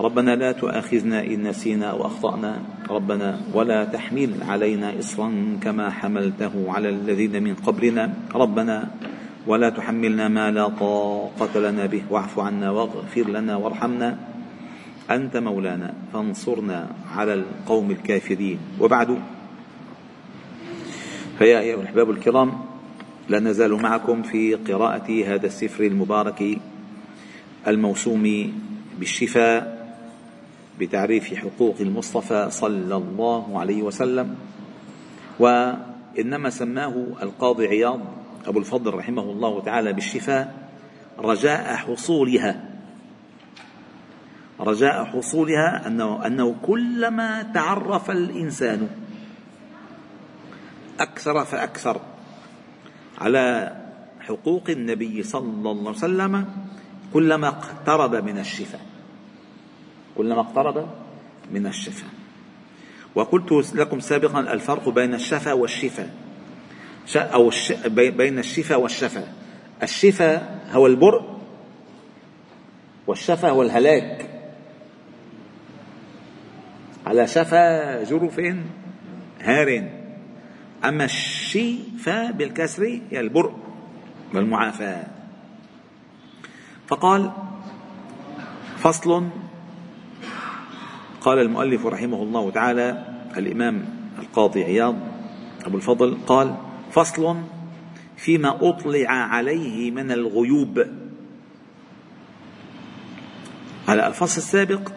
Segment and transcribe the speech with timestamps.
[0.00, 2.62] ربنا لا تؤاخذنا إن نسينا وأخطأنا.
[2.90, 8.14] ربنا ولا تحمل علينا إصرا كما حملته على الذين من قبلنا.
[8.34, 8.90] ربنا
[9.46, 12.02] ولا تحملنا ما لا طاقة لنا به.
[12.10, 14.18] واعف عنا واغفر لنا وارحمنا.
[15.10, 18.58] أنت مولانا فانصرنا على القوم الكافرين.
[18.80, 19.18] وبعد
[21.38, 22.52] فيا أيها الأحباب الكرام
[23.28, 26.58] لا نزال معكم في قراءة هذا السفر المبارك
[27.68, 28.52] الموسوم
[28.98, 29.73] بالشفاء
[30.80, 34.36] بتعريف حقوق المصطفى صلى الله عليه وسلم
[35.38, 38.00] وإنما سماه القاضي عياض
[38.46, 40.54] أبو الفضل رحمه الله تعالى بالشفاء
[41.18, 42.70] رجاء حصولها.
[44.60, 48.88] رجاء حصولها أنه أنه كلما تعرف الإنسان
[51.00, 52.00] أكثر فأكثر
[53.18, 53.76] على
[54.20, 56.46] حقوق النبي صلى الله عليه وسلم
[57.12, 58.80] كلما اقترب من الشفاء.
[60.16, 60.88] كلما اقترب
[61.52, 62.10] من الشفاء.
[63.14, 66.10] وقلت لكم سابقا الفرق بين الشفاء والشفاء.
[67.16, 67.50] أو
[67.96, 69.34] بين الشفاء والشفاء.
[69.82, 71.38] الشفاء هو البرء
[73.06, 74.30] والشفاء هو الهلاك.
[77.06, 78.40] على شفا جرف
[79.40, 79.88] هار.
[80.84, 83.52] أما الشفاء بالكسر هي البرء
[84.34, 85.06] والمعافاة.
[86.86, 87.30] فقال
[88.78, 89.28] فصل
[91.24, 93.04] قال المؤلف رحمه الله تعالى
[93.36, 93.84] الإمام
[94.18, 94.96] القاضي عياض
[95.64, 96.56] أبو الفضل قال
[96.90, 97.36] فصل
[98.16, 100.86] فيما أطلع عليه من الغيوب.
[103.88, 104.92] على الفصل السابق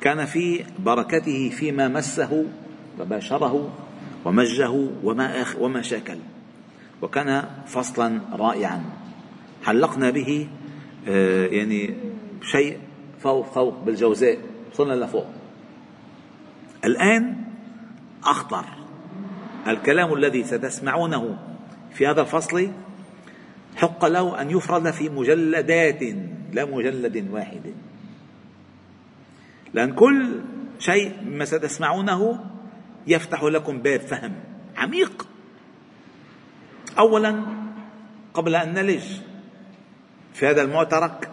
[0.00, 2.44] كان في بركته فيما مسه
[3.00, 3.72] وباشره
[4.24, 4.70] ومجه
[5.04, 6.18] وما أخ وما شاكل
[7.02, 8.84] وكان فصلا رائعا.
[9.64, 10.48] حلقنا به
[11.08, 11.94] آه، يعني
[12.42, 12.78] شيء
[13.20, 14.51] فوق فوق بالجوزاء.
[14.72, 15.26] وصلنا لفوق.
[16.84, 17.44] الآن
[18.24, 18.64] أخطر.
[19.66, 21.38] الكلام الذي ستسمعونه
[21.94, 22.70] في هذا الفصل
[23.76, 26.02] حق له أن يفرد في مجلدات
[26.52, 27.74] لا مجلد واحد.
[29.74, 30.40] لأن كل
[30.78, 32.44] شيء مما ستسمعونه
[33.06, 34.34] يفتح لكم باب فهم
[34.76, 35.26] عميق.
[36.98, 37.42] أولا
[38.34, 39.04] قبل أن نلج
[40.34, 41.30] في هذا المعترك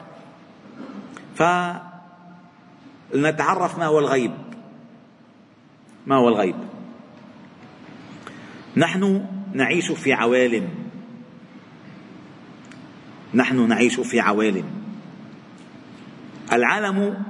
[1.35, 1.43] ف
[3.13, 4.31] لنتعرف ما هو الغيب.
[6.07, 6.55] ما هو الغيب؟
[8.77, 10.69] نحن نعيش في عوالم.
[13.33, 14.65] نحن نعيش في عوالم.
[16.53, 17.23] العالم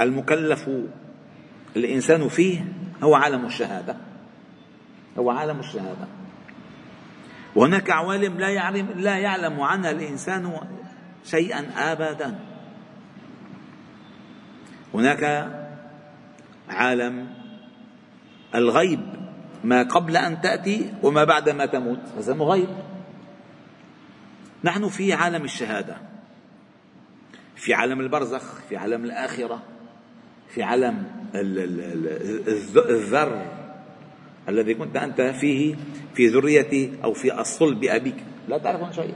[0.00, 0.70] المكلف
[1.76, 2.64] الإنسان فيه
[3.02, 3.96] هو عالم الشهادة.
[5.18, 6.06] هو عالم الشهادة.
[7.54, 10.60] وهناك عوالم لا يعلم لا يعلم عنها الإنسان
[11.24, 12.38] شيئا ابدا.
[14.94, 15.52] هناك
[16.68, 17.28] عالم
[18.54, 19.00] الغيب
[19.64, 22.68] ما قبل أن تأتي وما بعد ما تموت هذا غيب.
[24.64, 25.96] نحن في عالم الشهادة
[27.56, 29.62] في عالم البرزخ في عالم الآخرة
[30.48, 31.04] في عالم
[32.76, 33.46] الذر
[34.48, 35.76] الذي كنت أنت فيه
[36.14, 38.16] في ذريتي أو في الصلب ابيك
[38.48, 39.14] لا تعرف عن شيء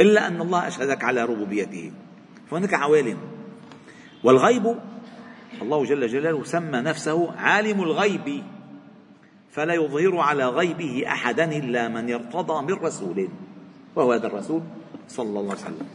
[0.00, 1.92] إلا أن الله أشهدك على ربوبيته.
[2.50, 3.18] فهناك عوالم.
[4.24, 4.74] والغيب
[5.62, 8.42] الله جل جلاله سمى نفسه عالم الغيب
[9.50, 13.28] فلا يظهر على غيبه أحدا إلا من ارتضى من رسول
[13.96, 14.62] وهو هذا الرسول
[15.08, 15.86] صلى الله عليه وسلم.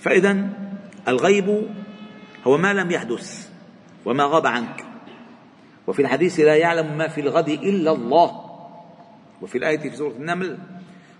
[0.00, 0.48] فإذا
[1.08, 1.68] الغيب
[2.46, 3.50] هو ما لم يحدث
[4.04, 4.84] وما غاب عنك.
[5.86, 8.40] وفي الحديث لا يعلم ما في الغد إلا الله.
[9.42, 10.58] وفي الآية في سورة النمل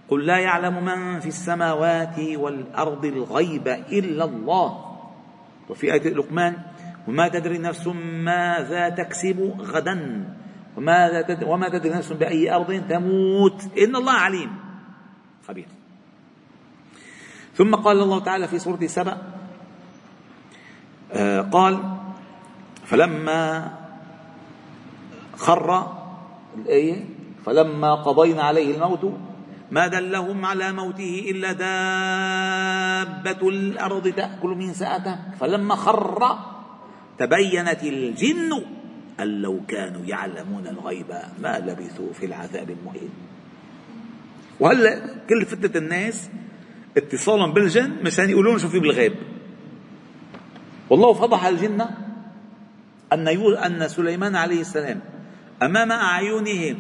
[0.08, 4.85] قل لا يعلم من في السماوات والأرض الغيب إلا الله.
[5.68, 6.56] وفي آية لقمان
[7.08, 7.86] وما تدري نفس
[8.26, 10.28] ماذا تكسب غدا
[10.76, 13.78] وماذا تدري وما تدري نفس بأي أرض تموت.
[13.78, 14.50] إن الله عليم.
[15.48, 15.68] خبير.
[17.54, 19.16] ثم قال الله تعالى في سورة سبأ
[21.12, 21.96] آه قال
[22.84, 23.72] فلما
[25.36, 25.92] خر
[26.58, 27.04] الآية
[27.44, 29.12] فلما قضينا عليه الموت
[29.70, 36.38] ما دلهم على موته إلا دابة الأرض تأكل من سأته فلما خر
[37.18, 38.62] تبينت الجن
[39.20, 41.10] أن لو كانوا يعلمون الغيب
[41.42, 43.10] ما لبثوا في العذاب المهين.
[44.60, 46.30] وهلا كل فتنة الناس
[46.96, 49.14] اتصالا بالجن؟ مشان يقولون شو في بالغيب.
[50.90, 51.86] والله فضح الجن
[53.12, 55.00] أن أن سليمان عليه السلام
[55.62, 56.76] أمام أعينهم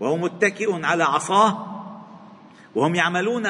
[0.00, 1.79] وهو متكئ على عصاه
[2.74, 3.46] وهم يعملون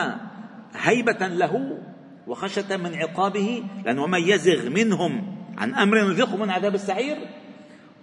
[0.75, 1.78] هيبة له
[2.26, 7.17] وخشية من عقابه لأن ومن يزغ منهم عن أمر نذقه من عذاب السعير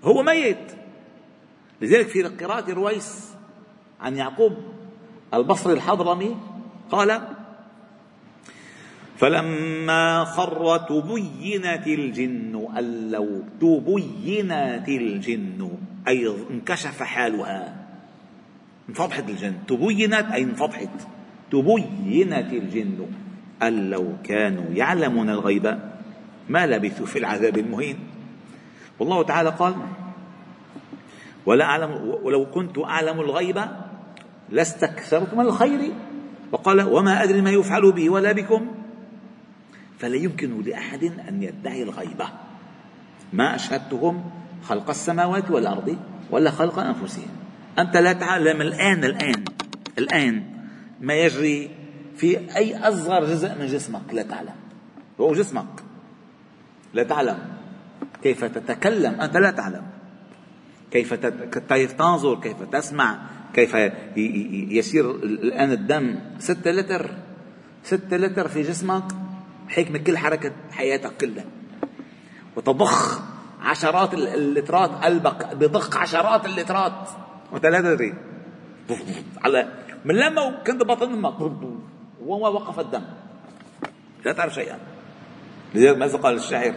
[0.03, 0.71] هو ميت.
[1.81, 3.31] لذلك في قراءة رويس
[4.01, 4.57] عن يعقوب
[5.33, 6.37] البصري الحضرمي
[6.91, 7.21] قال
[9.17, 15.71] فلما خر تبينت الجن أن لو تبينت الجن
[16.07, 17.86] أي انكشف حالها
[18.89, 19.53] انفضحت الجن.
[19.67, 20.89] تبينت أي انفضحت.
[21.51, 23.05] تبينت الجن
[23.63, 25.79] أن لو كانوا يعلمون الغيب
[26.49, 27.99] ما لبثوا في العذاب المهين.
[28.99, 29.75] والله تعالى قال
[31.45, 31.91] ولا أعلم
[32.23, 33.61] ولو كنت أعلم الغيب
[34.49, 35.91] لاستكثرت من الخير.
[36.51, 38.67] وقال وما أدري ما يفعل بي ولا بكم.
[39.99, 42.25] فلا يمكن لأحد أن يدعي الغيبة
[43.33, 44.23] ما أشهدتهم
[44.63, 45.97] خلق السماوات والأرض
[46.31, 47.46] ولا خلق أنفسهم.
[47.79, 49.45] أنت لا تعلم الآن الآن
[49.97, 50.43] الآن
[51.01, 51.69] ما يجري
[52.15, 54.13] في أي أصغر جزء من جسمك.
[54.13, 54.55] لا تعلم.
[55.21, 55.83] هو جسمك.
[56.93, 57.37] لا تعلم.
[58.23, 59.83] كيف تتكلم؟ أنت لا تعلم.
[60.91, 61.13] كيف
[61.69, 63.19] كيف تنظر؟ كيف تسمع؟
[63.53, 63.75] كيف
[64.71, 67.11] يسير الآن الدم؟ ستة لتر.
[67.83, 69.03] ستة لتر في جسمك
[69.69, 71.45] حكمة كل حركة حياتك كلها.
[72.55, 73.21] وتضخ
[73.61, 77.09] عشرات اللترات قلبك بضخ عشرات اللترات
[77.53, 78.13] لا تدري
[79.43, 79.67] على
[80.05, 81.41] من لما كنت بطن أمك
[82.25, 83.03] وما وقف الدم.
[84.25, 84.79] لا تعرف شيئا.
[85.75, 86.73] لذلك ماذا قال الشاعر؟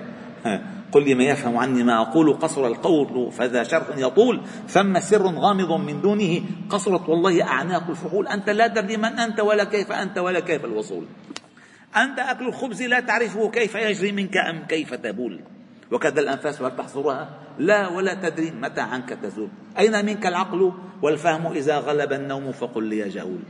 [0.92, 4.40] قل لي ما يفهم عني ما أقول قصر القول فذا شرح يطول.
[4.68, 6.40] ثم سر غامض من دونه
[6.70, 8.28] قصرت والله أعناق الفحول.
[8.28, 11.04] أنت لا تدري من أنت ولا كيف أنت ولا كيف الوصول.
[11.96, 15.40] أنت أكل الخبز لا تعرفه كيف يجري منك أم كيف تبول.
[15.92, 17.28] وكذا الأنفاس هل تحصرها؟
[17.60, 19.48] لا ولا تدري متى عنك تزول
[19.78, 20.72] أين منك العقل؟
[21.02, 23.42] والفهم إذا غلب النوم فقل لي جهول.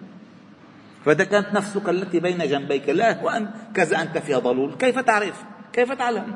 [1.05, 2.89] فإذا كانت نفسك التي بين جنبيك.
[2.89, 4.75] لا وأن كذا أنت فيها ضلول.
[4.75, 6.35] كيف تعرف؟ كيف تعلم؟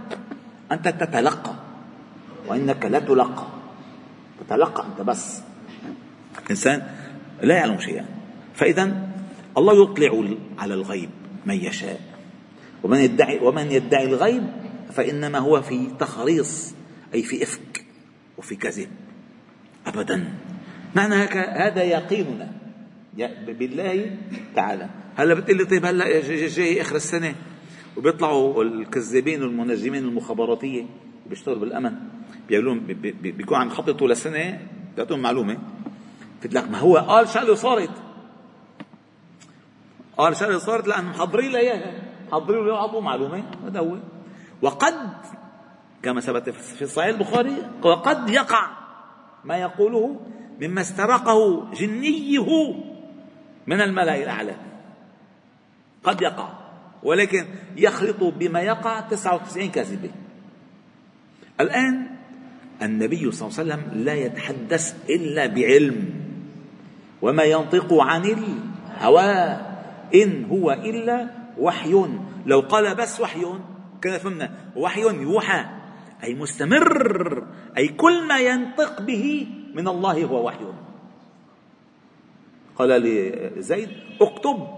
[0.72, 1.54] أنت تتلقى.
[2.46, 3.46] وإنك لا تلقى.
[4.40, 5.42] تتلقى أنت بس.
[6.50, 6.82] إنسان
[7.42, 8.06] لا يعلم شيئا.
[8.54, 8.96] فإذا
[9.58, 11.10] الله يطلع على الغيب
[11.46, 12.00] من يشاء.
[12.82, 14.46] ومن يدعي ومن يدعي الغيب
[14.92, 16.74] فإنما هو في تخريص.
[17.14, 17.84] أي في إفك
[18.38, 18.88] وفي كذب.
[19.86, 20.34] أبدا.
[20.96, 22.52] معنى هذا يقيننا.
[23.46, 24.16] بالله
[24.54, 24.90] تعالى.
[25.16, 27.34] هلا بتقول لي طيب هلا جاي آخر السنة.
[27.96, 30.84] وبيطلعوا الكذابين والمنجمين المخابراتيه
[31.26, 31.92] بيشتغلوا بالأمن.
[32.48, 32.78] بيقولون
[33.22, 34.60] بيكون عم يخططوا لسنه
[34.96, 35.58] بيعطوهم معلومة.
[36.44, 37.90] لك ما هو قال شغله صارت.
[40.18, 42.02] قال شغله صارت لأنه محضرين له اياها
[42.32, 43.44] محضرين له معلومة.
[43.66, 43.98] هذا هو.
[44.62, 44.94] وقد
[46.04, 48.70] كما ثبت في صحيح البخاري وقد يقع
[49.44, 50.20] ما يقوله
[50.60, 52.74] مما استرقه جنيه
[53.66, 54.54] من الملأ الأعلى.
[56.04, 56.48] قد يقع
[57.02, 57.46] ولكن
[57.76, 60.10] يخلط بما يقع 99 كاذبة.
[61.60, 62.06] الآن
[62.82, 66.10] النبي صلى الله عليه وسلم لا يتحدث إلا بعلم
[67.22, 69.56] وما ينطق عن الهوى
[70.14, 72.06] إن هو إلا وحي.
[72.46, 73.44] لو قال بس وحي
[74.02, 75.83] كذا فهمنا وحي يوحى.
[76.22, 80.64] أي مستمر أي كل ما ينطق به من الله هو وحي.
[82.76, 83.88] قال لزيد
[84.20, 84.68] اكتب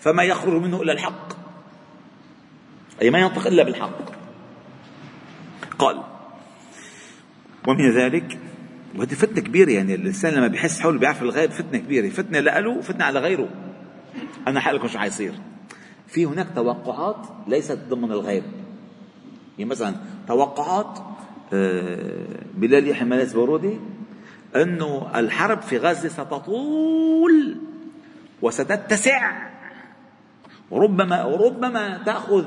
[0.00, 1.32] فما يخرج منه إلا الحق.
[3.02, 3.98] أي ما ينطق إلا بالحق.
[5.78, 6.02] قال
[7.68, 8.38] ومن ذلك
[8.96, 12.08] وهذه فتنة كبيرة يعني الإنسان لما بيحس حوله بيعرف الغيب فتنة كبيرة.
[12.08, 13.48] فتنة له فتنة على غيره.
[14.46, 15.34] أنا حقلكم شو حيصير؟
[16.06, 18.44] في هناك توقعات ليست ضمن الغيب.
[19.58, 19.94] يعني مثلا
[20.28, 20.98] توقعات
[21.52, 23.78] آه، بلال يحيى ملاس بارودي
[24.56, 27.56] أنه الحرب في غزة ستطول
[28.42, 29.48] وستتسع.
[30.70, 32.44] وربما وربما تأخذ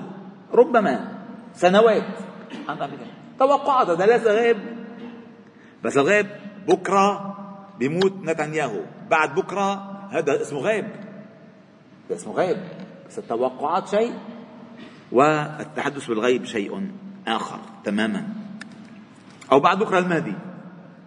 [0.53, 1.11] ربما
[1.53, 2.03] سنوات.
[3.39, 4.57] توقعات هذا ليس غيب.
[5.83, 6.27] بس الغيب
[6.67, 7.37] بكرة
[7.79, 8.81] بيموت نتنياهو.
[9.09, 9.73] بعد بكرة
[10.11, 10.87] هذا اسمه غيب.
[12.11, 12.57] اسمه غيب.
[13.09, 14.13] بس التوقعات شيء
[15.11, 16.91] والتحدث بالغيب شيء.
[17.27, 18.27] آخر تماما.
[19.51, 20.33] أو بعد بكرة المهدي.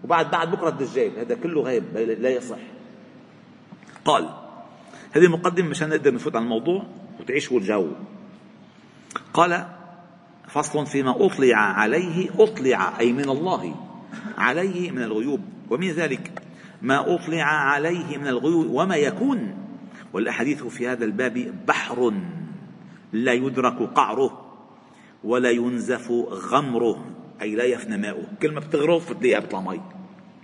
[0.04, 1.18] وبعد بعد بكرة الدجال.
[1.18, 2.59] هذا كله غيب لا يصح.
[4.04, 4.28] قال
[5.12, 6.87] هذه مقدمة مشان نقدر نفوت على الموضوع
[7.21, 7.88] وتعيشوا الجو.
[9.35, 9.66] قال
[10.49, 13.75] فصل فيما أطلع عليه أطلع أي من الله
[14.38, 15.40] عليه من الغيوب.
[15.71, 16.42] ومن ذلك
[16.83, 19.54] ما أطلع عليه من الغيوب وما يكون.
[20.12, 22.12] والأحاديث في هذا الباب بحر
[23.12, 24.44] لا يدرك قعره.
[25.25, 27.04] ولا ينزف غمره.
[27.43, 28.26] أي لا يفنى ماؤه.
[28.43, 29.81] كل ما بتغرف بتلاقيها بتطلع مي.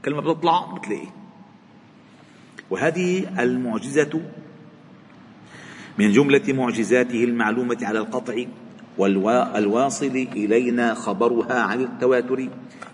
[0.05, 1.09] كل ما بتطلع بتلاقي
[2.71, 4.21] وهذه المعجزة
[5.99, 8.45] من جملة معجزاته المعلومة على القطع
[8.99, 12.49] والواصل إلينا خبرها عن التواتر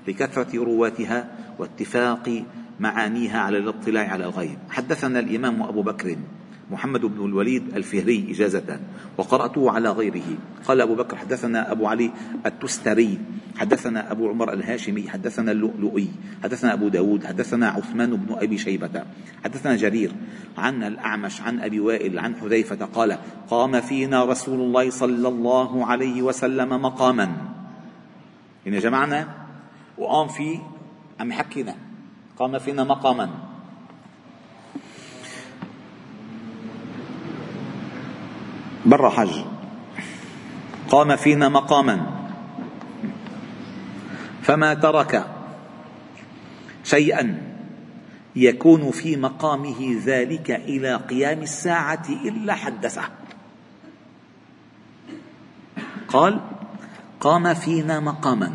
[0.09, 2.45] لكثرة رواتها واتفاق
[2.81, 4.59] معانيها على الاطلاع على الغيب.
[4.71, 6.17] حدثنا الإمام أبو بكر
[6.71, 8.81] محمد بن الوليد الفهري إجازة
[9.19, 10.39] وقرأته على غيره.
[10.69, 12.11] قال أبو بكر حدثنا أبو علي
[12.47, 13.19] التستري
[13.57, 16.09] حدثنا أبو عمر الهاشمي حدثنا اللؤلؤي
[16.45, 19.03] حدثنا أبو داود حدثنا عثمان بن أبي شيبة
[19.45, 20.13] حدثنا جرير
[20.59, 23.19] عن الأعمش عن أبي وائل عن حذيفة قال
[23.51, 27.33] قام فينا رسول الله صلى الله عليه وسلم مقاما.
[28.67, 29.29] يعني جمعنا
[29.99, 30.59] وقام في
[31.21, 31.75] عم يحكينا؟
[32.39, 33.46] قام فينا مقاما.
[38.87, 39.31] برا حج
[40.91, 42.07] قام فينا مقاما.
[44.43, 45.27] فما ترك
[46.85, 47.43] شيئا
[48.37, 53.03] يكون في مقامه ذلك إلى قيام الساعة إلا حدثه.
[56.09, 56.41] قال
[57.21, 58.53] قام فينا مقاما.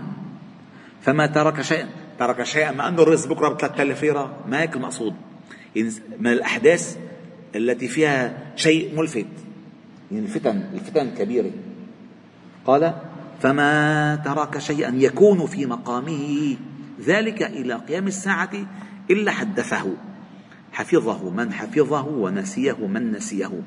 [1.01, 1.89] فما ترك شيئا.
[2.19, 4.35] ترك شيئا ما انه الرزق بكرة ب 3000 ليرة.
[4.47, 5.15] ما هيك المقصود
[6.19, 6.97] من الأحداث
[7.55, 9.27] التي فيها شيء ملفت.
[10.11, 11.51] يعني الفتن الفتن الكبيرة
[12.65, 12.93] قال
[13.39, 16.55] فما ترك شيئا يكون في مقامه
[17.01, 18.51] ذلك إلى قيام الساعة
[19.11, 19.93] إلا حدثه
[20.71, 23.61] حفظه من حفظه ونسيه من نسيه.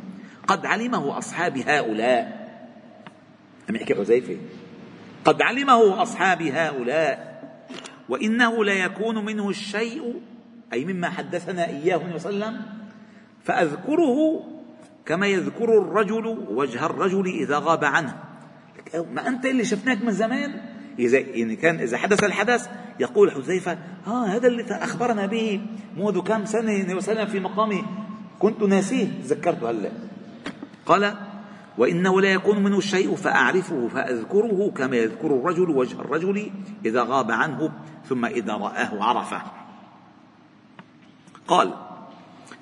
[0.47, 2.45] قد علمه أصحاب هؤلاء.
[3.69, 4.37] لم يحكي حذيفة.
[5.25, 7.35] قد علمه أصحاب هؤلاء
[8.09, 10.21] وإنه لا يكون منه الشيء
[10.73, 12.61] أي مما حدثنا إياه وسلم
[13.45, 14.45] فأذكره
[15.07, 18.17] كما يذكر الرجل وجه الرجل إذا غاب عنه.
[19.13, 20.61] ما أنت اللي شفناك من زمان؟
[20.99, 22.69] إذا يعني كان إذا حدث الحدث
[23.01, 25.61] يقول حذيفة ها هذا اللي أخبرنا به
[25.97, 27.85] منذ كم سنة وسلم في مقامي
[28.39, 29.91] كنت ناسيه تذكرته هلا.
[30.87, 31.15] قال
[31.79, 36.51] وإنه لا يكون منه الشيء فأعرفه فأذكره كما يذكر الرجل وجه الرجل
[36.85, 37.73] إذا غاب عنه
[38.09, 39.43] ثم إذا رآه عرفه.
[41.49, 41.75] قال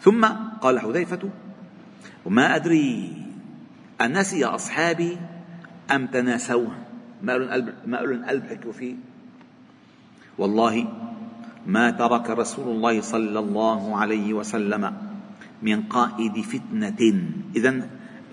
[0.01, 0.27] ثم
[0.61, 1.31] قال حذيفة
[2.25, 3.13] وما أدري
[4.01, 5.19] أنسي أصحابي
[5.91, 6.73] أم تناسوه
[7.23, 8.95] ما لهم قلب ما لهم قلب حكوا فيه.
[10.39, 10.89] والله
[11.67, 14.93] ما ترك رسول الله صلى الله عليه وسلم
[15.63, 17.23] من قائد فتنة.
[17.57, 17.89] إذا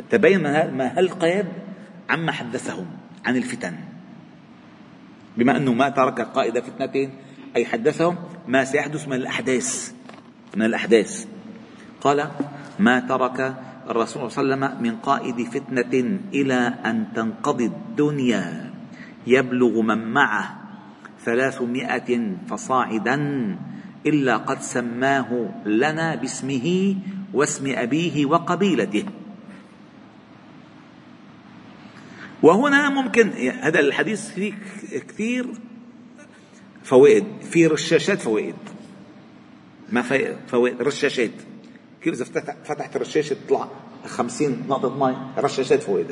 [0.10, 0.42] تبين
[0.78, 1.46] ما هل قيد
[2.10, 2.86] عما حدثهم
[3.26, 3.76] عن الفتن.
[5.38, 7.10] بما أنه ما ترك قائد فتنة
[7.56, 8.16] أي حدثهم
[8.48, 9.94] ما سيحدث من الأحداث.
[10.56, 11.28] من الأحداث.
[12.02, 12.32] قال
[12.80, 13.56] ما ترك
[13.90, 18.74] الرسول صلى الله عليه وسلم من قائد فتنة إلى أن تنقضي الدنيا.
[19.28, 20.46] يبلغ من معه
[21.26, 23.18] ثلاثمائة فصاعدا
[24.06, 26.96] إلا قد سماه لنا باسمه
[27.34, 29.06] واسم أبيه وقبيلته.
[32.44, 33.30] وهنا ممكن
[33.62, 34.54] هذا الحديث فيه
[35.08, 35.46] كثير
[36.84, 38.56] فوائد في رشاشات فوائد.
[39.92, 40.02] ما
[40.48, 41.32] فوائد رشاشات.
[42.02, 43.68] كيف إذا فتحت رشاشة تطلع
[44.06, 46.06] 50 نقطة مي رشاشات فوق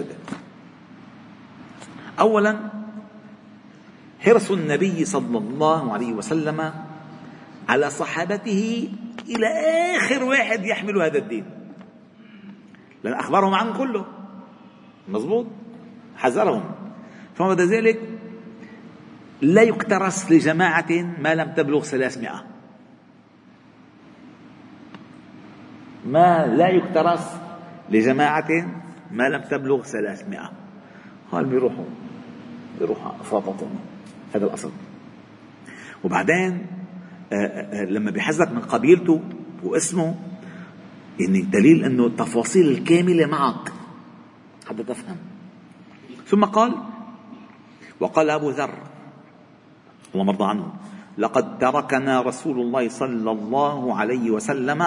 [2.20, 2.60] اولا
[4.20, 6.74] حرص النبي صلى الله عليه وسلم
[7.70, 8.89] على صحابته
[9.29, 9.48] إلى
[9.98, 11.46] آخر واحد يحمل هذا الدين.
[13.03, 14.06] لأن اخبرهم عن كله.
[15.08, 15.46] مضبوط
[16.17, 16.63] حذرهم.
[17.36, 18.00] فما ذلك
[19.41, 22.57] لا يكترس لجماعة ما لم تبلغ 300
[26.08, 27.38] ما لا يكترث
[27.90, 28.48] لجماعة
[29.12, 30.52] ما لم تبلغ ثلاثمائة.
[31.32, 31.86] قال بيروحوا
[32.80, 33.80] بيروحوا أفراطتهم
[34.36, 34.72] هذا الأصل.
[36.04, 36.66] وبعدين
[37.34, 39.22] آه، آه، آه، لما بيحذرك من قبيلته
[39.64, 40.16] واسمه
[41.20, 43.74] يعني دليل إنه التفاصيل الكاملة معك.
[44.70, 45.18] حتى تفهم.
[46.28, 46.76] ثم قال
[48.00, 48.74] وقال أبو ذر
[50.14, 50.74] الله مرضى عنه
[51.18, 54.84] لقد تركنا رسول الله صلى الله عليه وسلم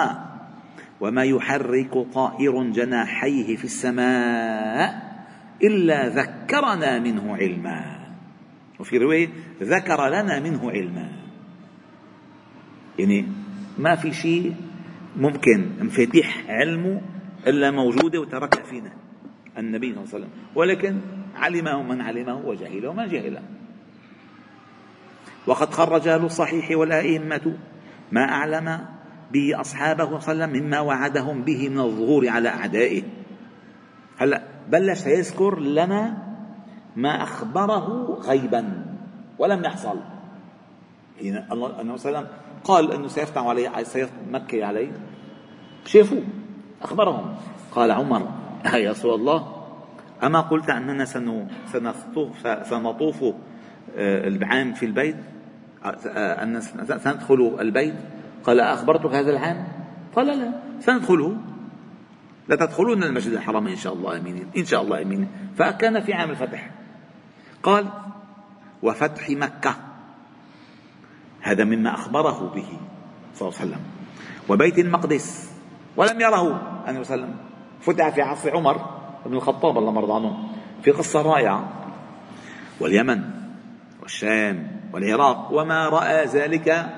[1.01, 5.11] وما يحرك طائر جناحيه في السماء
[5.63, 8.07] الا ذكرنا منه علما.
[8.79, 9.29] وفي رواية
[9.61, 11.09] ذكر لنا منه علما.
[12.99, 13.25] يعني
[13.77, 14.55] ما في شيء
[15.17, 17.01] ممكن مفاتيح علمه
[17.47, 18.91] إلا موجودة وتركها فينا
[19.57, 20.29] النبي صلى الله عليه وسلم.
[20.55, 21.01] ولكن
[21.35, 23.41] علمه من علمه وجهله من جهله.
[25.47, 27.57] وقد خرج أهل الصحيح والأئمة.
[28.11, 28.85] ما أعلم
[29.31, 33.03] به أصحابه صلى الله عليه وسلم مما وعدهم به من الظهور على أعدائه.
[34.17, 36.17] هلا بلش يذكر لنا
[36.95, 38.85] ما أخبره غيبا
[39.39, 39.99] ولم يحصل.
[41.19, 42.27] حين الله صلى الله عليه وسلم
[42.63, 44.91] قال أنه سيفتح عليه سيمكي عليه
[45.85, 46.23] شافوه
[46.81, 47.35] أخبرهم.
[47.71, 48.31] قال عمر
[48.73, 49.61] يا رسول الله
[50.23, 55.15] أما قلت أننا سنطوف, سنطوف آه، العام في البيت
[55.85, 56.61] آه، أن
[56.99, 57.93] سندخل البيت
[58.43, 59.67] قال أخبرتك هذا العام
[60.15, 61.37] قال لا سندخله.
[62.47, 66.29] لا تدخلون المسجد الحرام إن شاء الله أمينين إن شاء الله أمينين فكان في عام
[66.29, 66.69] الفتح.
[67.63, 67.87] قال
[68.83, 69.75] وفتح مكة.
[71.41, 72.67] هذا مما أخبره به
[73.35, 73.81] صلى الله عليه وسلم.
[74.49, 75.51] وبيت المقدس.
[75.97, 77.35] ولم يره الله عليه وسلم.
[77.81, 78.85] فتح في عصر عمر
[79.25, 80.49] بن الخطاب الله مرضى عنه.
[80.83, 81.69] في قصة رائعة.
[82.79, 83.21] واليمن
[84.01, 85.51] والشام والعراق.
[85.51, 86.95] وما رأى ذلك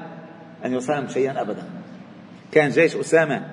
[0.66, 1.64] أن يسام شيئا أبدا.
[2.52, 3.48] كان جيش أسامة.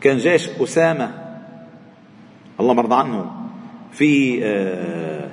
[0.00, 1.38] كان جيش أسامة.
[2.60, 3.30] الله مرضى عنه.
[3.92, 5.30] في آه،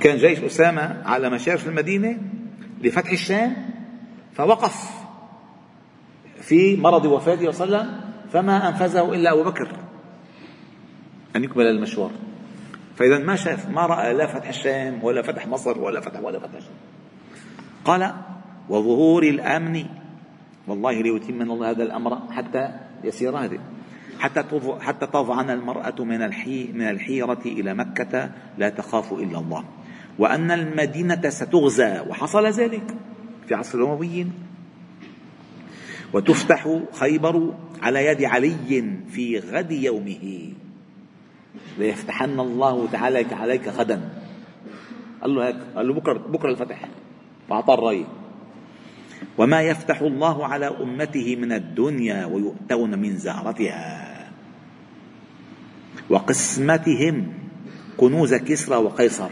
[0.00, 2.18] كان جيش أسامة على مشارف المدينة
[2.82, 3.56] لفتح الشام
[4.34, 4.90] فوقف
[6.40, 8.00] في مرض وفاته صلى الله عليه وسلم
[8.32, 9.68] فما أنفذه إلا أبو بكر.
[11.36, 12.10] أن يكمل المشوار.
[12.98, 16.54] فإذا ما شاف ما رأى لا فتح الشام ولا فتح مصر ولا فتح ولا فتح
[16.54, 16.74] الشام.
[17.84, 18.12] قال
[18.68, 19.84] وظهور الأمن
[20.66, 22.70] والله ليتم الله هذا الأمر حتى
[23.04, 23.58] يسير هذه
[24.18, 24.44] حتى
[24.80, 29.64] حتى تظعن المرأة من الحي من الحيرة إلى مكة لا تخاف إلا الله.
[30.18, 32.00] وأن المدينة ستغزى.
[32.08, 32.94] وحصل ذلك
[33.48, 34.32] في عصر الأمويين.
[36.12, 40.52] وتفتح خيبر على يد علي في غد يومه.
[41.78, 44.00] ليفتحن الله تعالى عليك غدا.
[45.22, 46.88] قال له هيك قال له بكره بكرة الفتح.
[47.48, 48.04] فأعطاه الرأي.
[49.38, 54.30] وما يفتح الله على أمته من الدنيا ويؤتون من زهرتها.
[56.10, 57.32] وقسمتهم
[57.96, 59.30] كنوز كسرى وقيصر.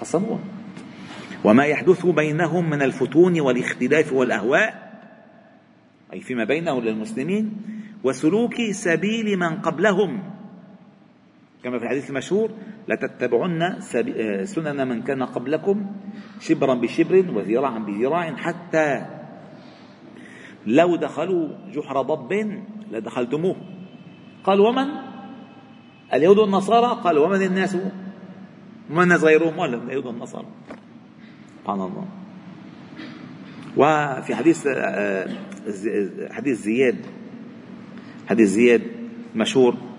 [0.00, 0.40] قسموها.
[1.44, 4.90] وما يحدث بينهم من الفتون والاختلاف والأهواء.
[6.12, 7.52] أي فيما بينهم للمسلمين.
[8.04, 10.39] وسلوك سبيل من قبلهم.
[11.64, 12.50] كما في الحديث المشهور
[12.88, 15.86] لتتبعن آه، سنن من كان قبلكم
[16.40, 19.06] شبرا بشبر وذراعا بذراع حتى
[20.66, 23.56] لو دخلوا جحر ضب لدخلتموه.
[24.44, 24.88] قال ومن؟
[26.14, 27.76] اليهود والنصارى؟ قال ومن الناس؟
[28.90, 30.46] ومن الناس غيرهم ولا اليهود والنصارى.
[31.60, 32.06] سبحان الله.
[33.76, 35.28] وفي حديث آه،
[36.30, 36.96] حديث زياد
[38.28, 38.82] حديث زياد
[39.36, 39.89] مشهور.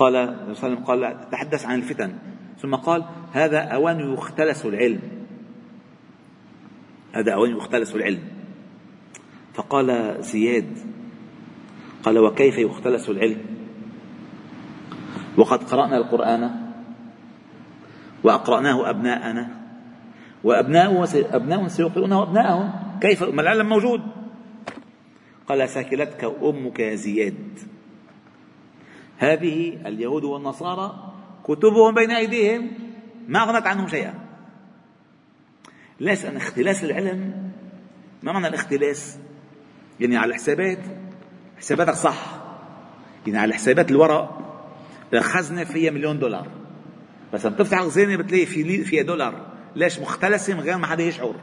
[0.00, 2.10] قال صلى الله عليه وسلم قال تحدث عن الفتن.
[2.58, 5.00] ثم قال هذا أوان يختلس العلم.
[7.12, 8.22] هذا أوان يختلس العلم.
[9.54, 10.78] فقال زياد
[12.02, 13.40] قال وكيف يختلس العلم؟
[15.36, 16.50] وقد قرأنا القرآن
[18.24, 19.48] وأقرأناه أبناءنا
[20.44, 21.04] وأبناء
[21.36, 24.00] أبناء سيقرؤونه أبناءهم كيف؟ ما العلم موجود.
[25.48, 27.79] قال ساكلتك أمك يا زياد.
[29.20, 31.12] هذه اليهود والنصارى
[31.44, 32.70] كتبهم بين أيديهم
[33.28, 34.14] ما أغنت عنهم شيئا.
[36.00, 37.50] ليش أن اختلاس العلم
[38.22, 39.18] ما معنى الاختلاس؟
[40.00, 40.78] يعني على الحسابات
[41.58, 42.40] حساباتك صح.
[43.26, 44.38] يعني على حسابات الورق
[45.14, 46.48] الخزنة فيها مليون دولار.
[47.32, 49.46] بس لما تفتح الخزانة بتلاقي في فيها دولار.
[49.76, 51.34] ليش؟ مختلسة من غير ما حدا يشعر.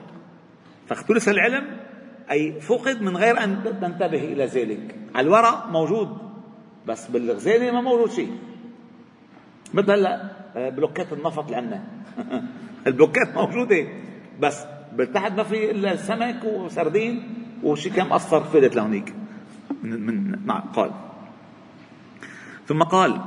[0.88, 1.78] فاختلس العلم
[2.32, 4.96] أي فقد من غير أن تنتبه إلى ذلك.
[5.16, 6.27] على الورق موجود.
[6.88, 8.32] بس بالخزانه ما موجود شيء.
[9.74, 11.84] مثل هلا آه، بلوكات النفط اللي عندنا
[12.88, 13.88] البلوكات موجودة
[14.40, 17.24] بس بالتحت ما في إلا سمك وسردين
[17.64, 19.14] وشي كم قصر فلت لهونيك.
[19.84, 20.02] من
[20.46, 20.92] من قال.
[22.68, 23.22] ثم قال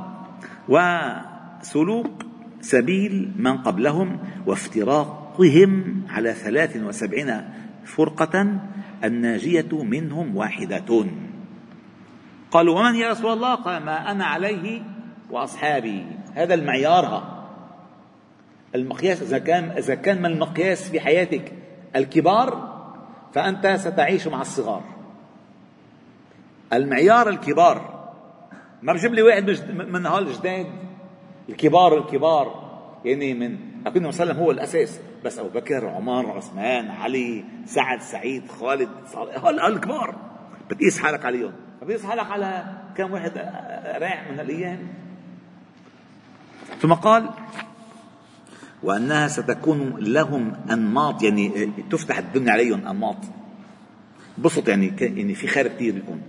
[0.69, 2.25] وسلوك
[2.61, 7.41] سبيل من قبلهم وافتراقهم على ثلاث وسبعين
[7.85, 8.59] فرقة
[9.03, 11.05] الناجية منهم واحدة.
[12.51, 14.81] قالوا ومن يا رسول الله؟ قال ما أنا عليه
[15.29, 16.05] وأصحابي.
[16.33, 17.41] هذا المعيار
[18.75, 21.53] المقياس إذا كان إذا كان من المقياس في حياتك
[21.95, 22.71] الكبار
[23.33, 24.83] فأنت ستعيش مع الصغار.
[26.73, 28.09] المعيار الكبار
[28.81, 30.67] ما بجيب لي واحد من هالجداد
[31.49, 32.71] الكبار الكبار
[33.05, 34.99] يعني من عليه وسلم هو الأساس.
[35.25, 40.15] بس أبو بكر عمر عثمان علي سعد سعيد خالد هول الكبار.
[40.69, 41.53] بتقيس حالك عليهم.
[41.81, 42.63] بتقيس حالك على
[42.97, 43.37] كم واحد
[44.01, 44.87] رايح من الأيام؟
[46.79, 47.29] ثم قال
[48.83, 53.17] وأنها ستكون لهم أنماط يعني تفتح الدنيا عليهم أنماط.
[54.37, 56.21] بسط يعني يعني في خير كثير بيكون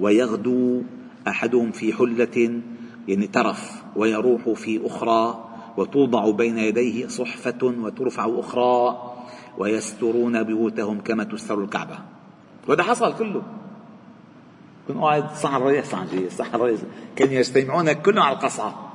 [0.00, 0.82] ويغدو
[1.28, 2.62] أحدهم في حلة
[3.08, 9.02] يعني ترف ويروح في أخرى وتوضع بين يديه صحفة وترفع أخرى
[9.58, 11.98] ويسترون بيوتهم كما تستر الكعبة.
[12.68, 13.42] وهذا حصل كله.
[14.88, 16.80] كن قاعد صحن رئيس صحن رئيس صحن رئيس.
[17.16, 18.92] كانوا يجتمعون كلهم على القصعة.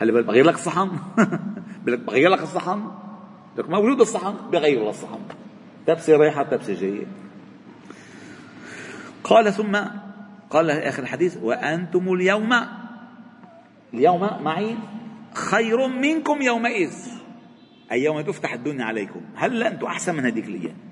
[0.00, 0.90] هلا بغير لك الصحن؟
[1.84, 2.90] بغير لك الصحن؟
[3.56, 5.18] لك موجود الصحن؟ بغير الصحن.
[5.86, 7.06] تبسي رايحة تبسي جاية
[9.24, 9.78] قال ثم
[10.50, 12.54] قال آخر الحديث وأنتم اليوم
[13.94, 14.76] اليوم معي
[15.34, 16.94] خير منكم يومئذ.
[17.92, 19.20] أي يوم تفتح الدنيا عليكم.
[19.34, 20.89] هل أنتم أحسن من هذيك الأيام؟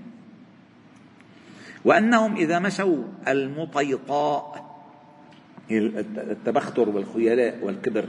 [1.84, 4.68] وأنهم إذا مشوا المطيطاء
[5.70, 8.04] التبختر والخيلاء والكبر.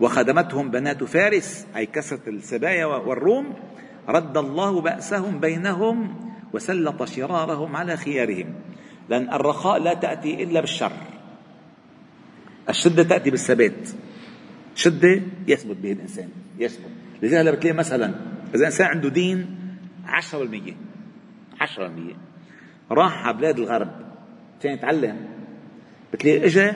[0.00, 3.54] وخدمتهم بنات فارس أي كسرة السبايا والروم.
[4.08, 6.16] رد الله بأسهم بينهم
[6.52, 8.54] وسلط شرارهم على خيارهم.
[9.08, 10.92] لأن الرخاء لا تأتي إلا بالشر.
[12.68, 13.88] الشدة تأتي بالثبات.
[14.74, 16.90] شدة يثبت به الإنسان يثبت.
[17.22, 18.14] لذلك بتلاقي مثلا
[18.54, 19.56] إذا إنسان عنده دين
[20.06, 20.76] 10%
[21.60, 22.27] 10%
[22.90, 23.90] راح على بلاد الغرب.
[24.60, 25.28] عشان يتعلم.
[26.12, 26.72] بتلاقي اجى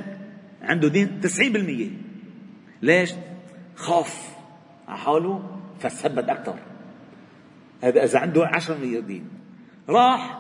[0.62, 1.90] عنده دين 90%
[2.82, 3.12] ليش؟
[3.74, 4.36] خاف.
[4.88, 6.58] على حاله فثبت أكثر
[7.82, 9.28] هذا إذا عنده 10% دين.
[9.88, 10.38] راح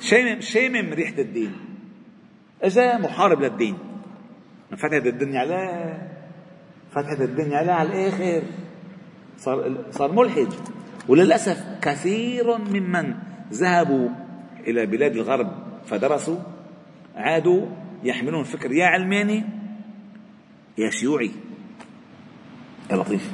[0.00, 1.52] شامم شامم ريحة الدين.
[2.62, 3.78] اجى محارب للدين.
[4.70, 6.08] فتحت الدنيا عليه
[6.92, 8.42] فتحت الدنيا عليه على الآخر.
[9.36, 10.52] صار صار ملحد.
[11.08, 13.14] وللأسف كثير ممن
[13.52, 14.08] ذهبوا
[14.66, 15.52] إلى بلاد الغرب
[15.86, 16.38] فدرسوا
[17.16, 17.66] عادوا
[18.04, 18.72] يحملون فكر.
[18.72, 19.44] يا علماني
[20.78, 21.30] يا شيوعي.
[22.90, 23.32] يا لطيف.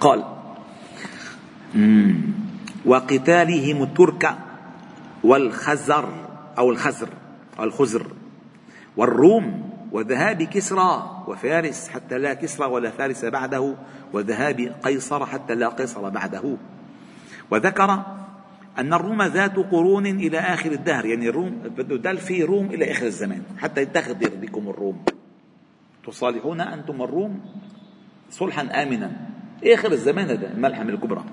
[0.00, 0.24] قال
[2.84, 4.34] وقتالهم الترك
[5.24, 6.08] والخزر
[6.58, 7.08] أو الخزر
[7.58, 8.06] أو الخزر
[8.96, 13.74] والروم وذهاب كسرى وفارس حتى لا كسرى ولا فارس بعده
[14.12, 16.56] وذهاب قيصر حتى لا قيصر بعده.
[17.50, 18.02] وذكر
[18.78, 21.06] أن الروم ذات قرون إلى آخر الدهر.
[21.06, 23.42] يعني الروم بده دل في روم إلى آخر الزمان.
[23.58, 25.04] حتى يتخذ بكم الروم.
[26.06, 27.40] تصالحون أنتم الروم
[28.30, 29.12] صلحا آمنا.
[29.64, 31.24] آخر الزمان هذا الملحمة الكبرى.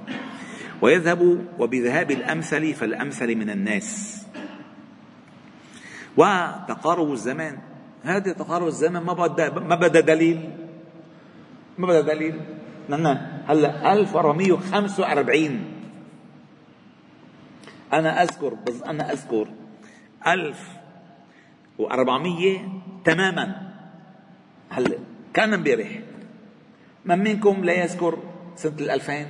[0.82, 4.22] ويذهب وبذهاب الأمثل فالأمثل من الناس.
[6.18, 7.58] وتقارب الزمان.
[8.04, 10.50] هذا تقارب الزمن ما بدا ما بدا دليل.
[11.78, 12.36] ما بدا دليل.
[12.90, 15.71] نعم هلأ 1445
[17.94, 19.48] أنا أذكر بس أنا أذكر
[20.28, 22.60] 1400
[23.06, 23.72] تماما.
[24.70, 24.98] هلأ
[25.34, 26.00] كان امبارح.
[27.06, 28.18] من منكم لا يذكر
[28.56, 29.26] سنة ال 2000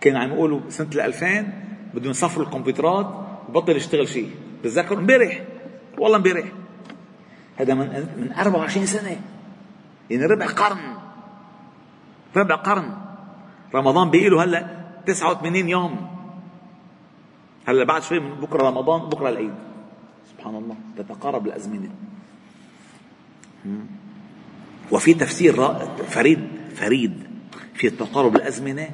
[0.00, 1.52] كانوا عم يقولوا سنة ال 2000
[1.94, 3.06] بدهم يصفروا الكمبيوترات
[3.48, 4.30] وبطل يشتغل شيء
[4.64, 5.42] بتذكر امبارح.
[5.98, 6.44] والله امبارح.
[7.56, 9.20] هذا من من 24 سنة.
[10.10, 10.96] يعني ربع قرن.
[12.36, 12.96] ربع قرن.
[13.74, 16.13] رمضان بقي له هلأ 89 يوم.
[17.66, 19.54] هلا بعد شوي بكرة رمضان بكرة العيد.
[20.30, 21.90] سبحان الله تتقارب الأزمنة.
[24.92, 25.54] وفي تفسير
[26.08, 27.14] فريد فريد
[27.74, 28.88] في تقارب الأزمنة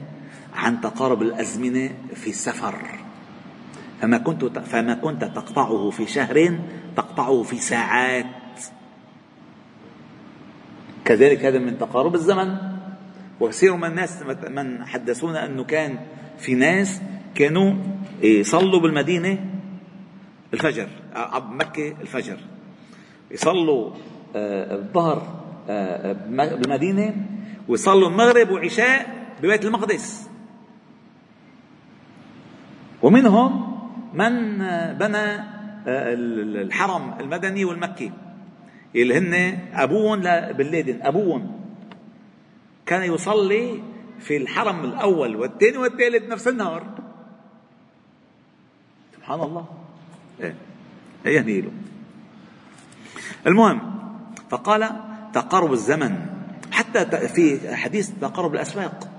[0.55, 2.75] عن تقارب الأزمنة في السفر
[4.01, 6.59] فما كنت فما كنت تقطعه في شهر
[6.97, 8.27] تقطعه في ساعات.
[11.05, 12.57] كذلك هذا من تقارب الزمن.
[13.41, 15.99] وكثير من الناس من حدثونا أنه كان
[16.39, 17.01] في ناس
[17.35, 17.75] كانوا
[18.23, 19.39] يصلوا بالمدينة
[20.55, 20.89] الفجر
[21.51, 22.37] مكة الفجر.
[23.31, 23.91] يصلوا
[24.37, 27.27] آه، الظهر آه، بالمدينة
[27.69, 30.31] ويصلوا المغرب وعشاء ببيت المقدس.
[33.03, 33.79] ومنهم
[34.15, 34.59] من
[34.99, 35.51] بنى
[35.87, 36.15] آه،
[36.65, 38.13] الحرم المدني والمكي
[38.97, 40.21] اللي هن أبوهم
[40.53, 41.61] بن لادن أبوهم.
[42.87, 43.83] كان يصلي
[44.21, 47.10] في الحرم الأول والثاني والثالث نفس النهار.
[49.31, 49.67] سبحان الله.
[50.41, 50.55] إيه.
[51.25, 51.71] يهني له
[53.47, 53.79] المهم
[54.51, 54.91] فقال
[55.33, 56.27] تقارب الزمن.
[56.73, 59.11] حتى في حديث تقارب الأسواق.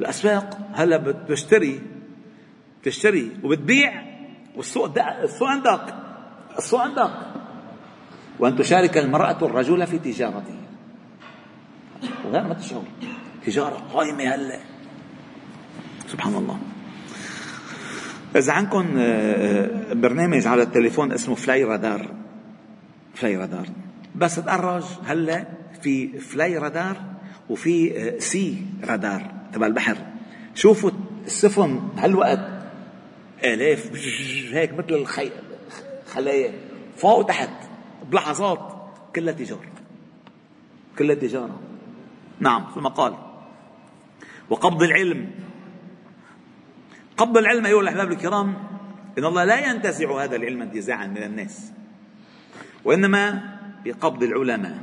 [0.00, 1.80] الأسواق هلا بتشتري؟
[2.82, 4.04] تشتري وبتبيع؟
[4.56, 5.94] والسوق السوق عندك.
[6.58, 7.12] السوق عندك.
[8.38, 10.58] وأن تشارك المرأة الرجل في تجارته.
[12.24, 12.82] وغير ما تشعر.
[13.46, 14.60] تجارة قائمة هلا.
[16.08, 16.73] سبحان الله.
[18.36, 22.14] إذا عندكم آه، آه، برنامج على التليفون اسمه Flight Radar
[23.14, 23.66] Flight Radar
[24.14, 25.44] بس تفرج هلا
[25.82, 26.96] في Flight Radar
[27.50, 29.96] وفي آه، Sea Radar تبع البحر.
[30.54, 30.90] شوفوا
[31.26, 32.48] السفن هالوقت
[33.44, 33.90] آلاف
[34.52, 35.30] هيك مثل الخي...
[36.06, 36.52] خلايا.
[36.96, 37.50] فوق وتحت
[38.10, 38.74] بلحظات
[39.16, 39.72] كلها تجارة
[40.98, 41.60] كلها تجارة.
[42.40, 43.14] نعم ثم قال.
[44.50, 45.30] وقبض العلم.
[47.16, 48.54] قبض العلم أيها الأحباب الكرام
[49.18, 51.72] إن الله لا ينتزع هذا العلم انتزاعا من الناس
[52.84, 54.78] وإنما بقبض العلماء.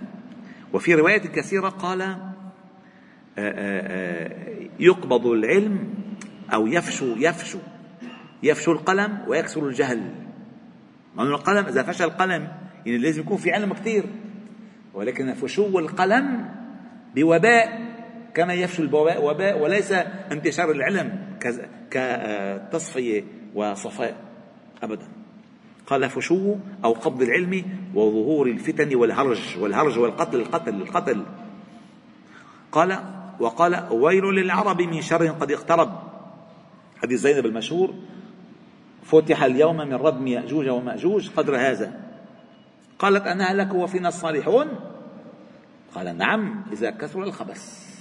[0.73, 2.17] وفي روايات كثيرة قال آه،
[3.37, 5.93] آه، آه، يقبض العلم
[6.53, 7.59] أو يفشو يفشو
[8.43, 10.01] يفشو القلم ويكسر الجهل.
[11.17, 12.47] لأن القلم؟ إذا فشل القلم
[12.85, 14.03] يعني لازم يكون في علم كثير
[14.93, 16.49] ولكن فشو القلم؟
[17.15, 17.91] بوباء
[18.33, 19.91] كما يفشو الوباء وباء وليس
[20.31, 21.37] انتشار العلم
[21.91, 23.23] كتصفية
[23.55, 24.17] وصفاء
[24.83, 25.07] أبدا.
[25.87, 31.25] قال فشو أو قبض العلم وظهور الفتن والهرج والهرج والقتل القتل القتل.
[32.71, 33.03] قال
[33.39, 35.99] وقال ويل للعرب من شر قد اقترب.
[37.01, 37.93] حديث زينب المشهور
[39.03, 42.01] فتح اليوم من ردم يأجوج ومأجوج قدر هذا.
[42.99, 44.67] قالت أنا لك وفينا الصالحون.
[45.95, 47.91] قال نعم إذا كثر الخبث.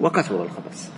[0.00, 0.90] وكثر الخبث.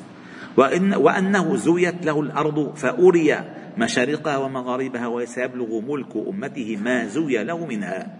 [0.56, 3.44] وإن وأنه زويت له الأرض فأري
[3.78, 8.16] مشارقها ومغاربها وسيبلغ ملك أمته ما زوي له منها.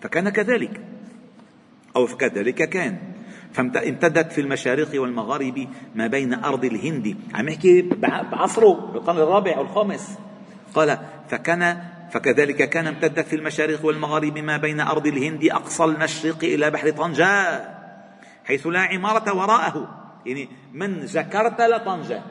[0.00, 0.80] فكان كذلك.
[1.96, 2.98] أو كذلك كان.
[3.52, 7.16] فامتدت في المشارق والمغارب ما بين أرض الهند.
[7.34, 7.82] عم يحكي
[8.32, 10.18] بعصره بالقرن الرابع والخامس
[10.74, 16.70] قال فكان فكذلك كان امتدت في المشارق والمغارب ما بين أرض الهند أقصى المشرق إلى
[16.70, 17.60] بحر طنجة
[18.44, 19.99] حيث لا عمارة وراءه.
[20.26, 22.22] يعني من جاكرتا لطنجة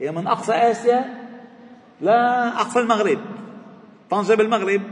[0.00, 1.04] يعني من أقصى آسيا
[2.00, 3.18] لأقصى المغرب.
[4.10, 4.82] طنجة بالمغرب.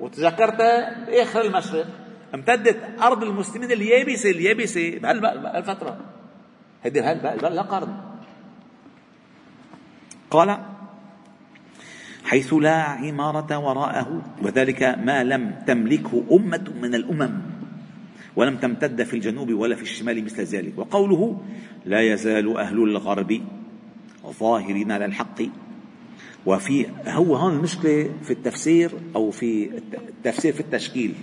[0.00, 1.86] وجاكرتا بآخر المشرق.
[2.34, 5.96] امتدت أرض المسلمين اليابسة اليابسة بهالفترة.
[6.82, 7.12] هذه
[7.48, 7.96] لا قرن.
[10.30, 10.58] قال
[12.24, 17.51] حيث لا عمارة وراءه وذلك ما لم تملكه أمة من الأمم.
[18.36, 20.72] ولم تمتد في الجنوب ولا في الشمال مثل ذلك.
[20.76, 21.40] وقوله
[21.86, 23.40] لا يزال أهل الغرب
[24.40, 25.42] ظاهرين على الحق.
[26.46, 29.70] وفي هو هون المشكلة في التفسير أو في
[30.08, 31.14] التفسير في التشكيل.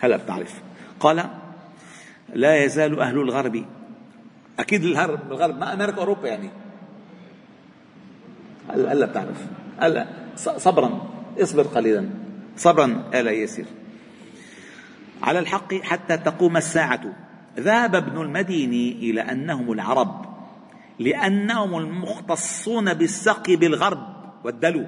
[0.00, 0.62] هلا بتعرف.
[1.00, 1.24] قال
[2.34, 3.64] لا يزال أهل الغرب.
[4.58, 6.50] أكيد الغرب الغرب ما أمريكا أوروبا يعني.
[8.70, 9.46] هلا بتعرف.
[9.78, 10.06] هلا
[10.36, 12.08] صبرا اصبر قليلا.
[12.56, 13.66] صبرا آل يسير.
[15.22, 17.00] على الحق حتى تقوم الساعة.
[17.58, 20.26] ذهب ابن المديني إلى أنهم العرب
[20.98, 24.02] لأنهم المختصون بالسقي بالغرب.
[24.44, 24.86] والدلو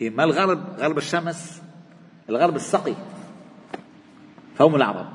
[0.00, 1.62] إيه ما الغرب؟ غرب الشمس؟
[2.28, 2.94] الغرب السقي.
[4.54, 5.06] فهم العرب.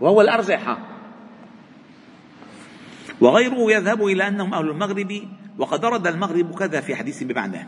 [0.00, 0.78] وهو الأرجح.
[3.20, 7.66] وغيره يذهب إلى أنهم أهل المغرب وقد رد المغرب كذا في حديث بمعناه.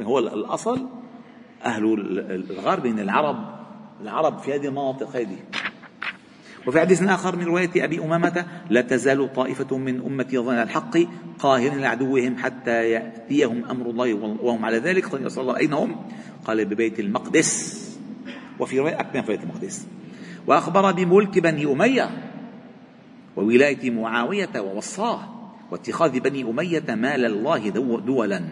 [0.00, 0.88] هو الأصل
[1.64, 1.84] أهل
[2.50, 3.53] الغرب من العرب.
[4.00, 5.36] العرب في هذه المناطق هذه.
[6.66, 10.98] وفي حديث آخر من رواية أبي أمامة لا تزال طائفة من أمتي ظن الحق
[11.38, 15.06] قاهرين لعدوهم حتى يأتيهم أمر الله وهم على ذلك.
[15.06, 15.96] قال صلى الله أين هم؟
[16.44, 17.80] قال ببيت المقدس.
[18.58, 19.86] وفي رواية أكثر في بيت المقدس.
[20.46, 22.10] وأخبر بملك بني أمية
[23.36, 25.20] وولاية معاوية ووصاه
[25.70, 27.68] واتخاذ بني أمية مال الله
[28.06, 28.42] دولا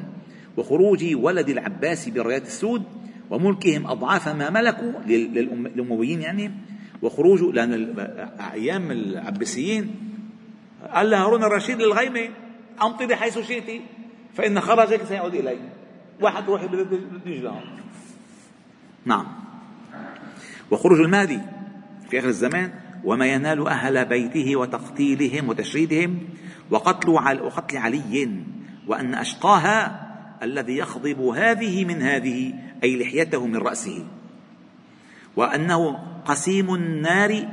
[0.57, 2.83] وخروج ولد العباس برايات السود
[3.33, 6.51] وملكهم أضعاف ما ملكوا للأمويين يعني.
[7.03, 7.95] وخروجه لأن
[8.53, 9.95] أيام العباسيين
[10.95, 12.29] قال لهارون الرشيد للغيمة
[12.83, 13.83] أمطري حيث شئت
[14.35, 15.59] فإن خرجك سيعود إلي.
[16.21, 17.53] واحد روحي بده
[19.05, 19.27] نعم.
[20.71, 21.41] وخروج المهدي
[22.11, 22.73] في آخر الزمان
[23.05, 26.19] وما ينال أهل بيته وتقتيلهم وتشريدهم
[26.71, 28.31] وقتل وقتل علي
[28.87, 30.09] وأن أشقاها
[30.43, 34.05] الذي يخضب هذه من هذه أي لحيته من رأسه.
[35.37, 37.49] وأنه قسيم النار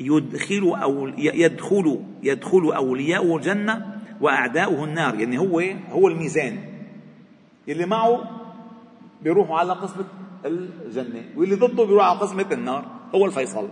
[0.00, 5.20] يدخل أو يدخل يدخل أولياءه الجنة وأعداؤه النار.
[5.20, 6.58] يعني هو هو الميزان.
[7.68, 8.30] اللي معه
[9.22, 10.04] بيروحوا على قسمة
[10.44, 13.68] الجنة واللي ضده بيروح على قسمة النار هو الفيصل.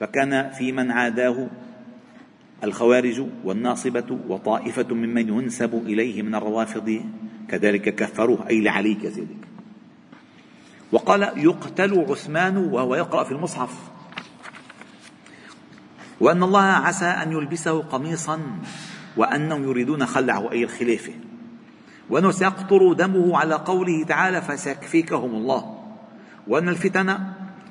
[0.00, 1.48] فكان في من عاداه
[2.64, 7.02] الخوارج والناصبة وطائفة ممن ينسب إليه من الروافض
[7.52, 9.36] كذلك كفروه أي لعلي كذلك
[10.92, 13.78] وقال يقتل عثمان وهو يقرأ في المصحف.
[16.20, 18.40] وأن الله عسى أن يلبسه قميصا
[19.16, 21.12] وأنهم يريدون خلعه أي الخلافة.
[22.10, 25.84] وأنه سيقطر دمه على قوله تعالى فسيكفيكهم الله.
[26.46, 27.18] وأن الفتن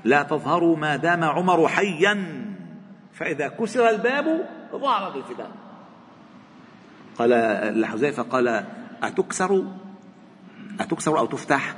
[0.04, 2.46] لا تظهر ما دام عمر حيا.
[3.14, 5.50] فإذا كسر الباب ظهرت الفتن
[7.18, 7.30] قال
[7.82, 8.66] لحذيفة قال
[9.04, 9.64] أتكسر؟
[10.80, 11.76] أتكسر أو تفتح؟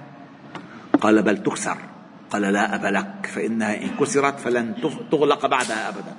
[1.02, 1.78] قال بل تكسر.
[2.30, 4.76] قال لا أب لك فإنها إن كسرت فلن
[5.12, 6.16] تغلق بعدها أبدا.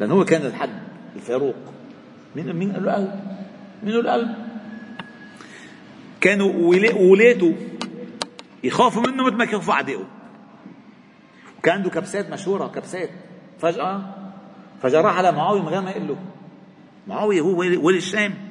[0.00, 0.82] لأن هو كان الحد
[1.16, 1.54] الفاروق.
[2.36, 3.20] من من القلب.
[3.82, 4.34] من القلب.
[6.20, 7.54] كانوا ولاته
[8.64, 10.04] يخافوا منه مثل ما يخافوا أعدائه.
[11.58, 13.10] وكان عنده كبسات مشهورة كبسات
[13.60, 14.14] فجأة
[14.82, 16.16] فجأة راح على معاوية من غير ما يقول له.
[17.06, 18.45] معاوية هو ولي الشام.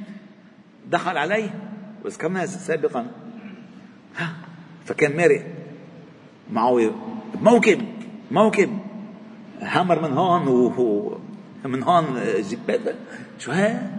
[0.92, 1.50] دخل عليه
[2.06, 3.08] وذكرنا سابقا.
[4.18, 4.34] ها
[4.86, 5.46] فكان مارق.
[6.52, 6.92] معاوية
[7.42, 7.82] موكب
[8.32, 8.80] موكب.
[9.62, 10.48] همر من هون
[11.66, 12.06] ومن هون
[12.50, 12.96] جبات
[13.40, 13.92] شو ها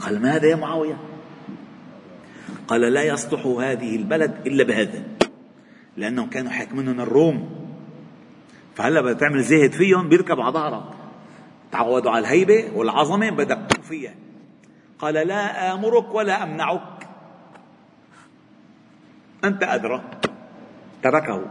[0.00, 0.96] قال ما هذا يا معاوية؟
[2.68, 5.02] قال لا يصلح هذه البلد إلا بهذا
[5.96, 7.50] لأنهم كانوا حاكمينهم الروم.
[8.74, 10.84] فهلا بدها تعمل زاهد فيهم بيركب على ظهرك.
[11.72, 14.14] تعودوا على الهيبة والعظمة بدك فيها.
[15.00, 17.08] قال لا آمرك ولا أمنعك.
[19.44, 20.04] أنت أدرى
[21.02, 21.44] تركه.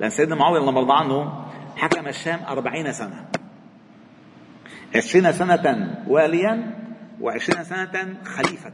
[0.00, 1.44] لأن سيدنا معاوية الله مرضى عنه
[1.76, 3.26] حكم الشام أربعين سنة.
[4.96, 6.80] عشرين سنة واليا
[7.20, 8.72] وعشرين سنة خليفة.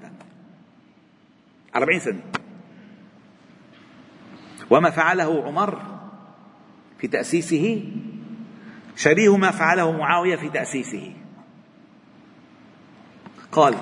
[1.76, 2.22] أربعين سنة.
[4.70, 5.82] وما فعله عمر
[6.98, 7.84] في تأسيسه؟
[8.96, 11.14] شبيه ما فعله معاوية في تأسيسه.
[13.52, 13.74] قال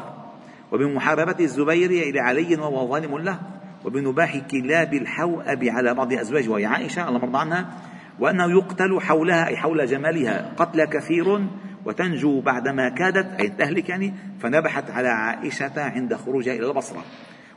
[0.72, 3.40] وبمحاربة الزبير إلى علي وهو ظالم له
[3.84, 7.66] وبنباح كلاب الحوأب على بعض أزواجه وهي عائشة الله مرضى عنها
[8.18, 11.46] وأنه يقتل حولها أي حول جمالها قتل كثير
[11.84, 17.04] وتنجو بعدما كادت أي تهلك يعني فنبحت على عائشة عند خروجها إلى البصرة.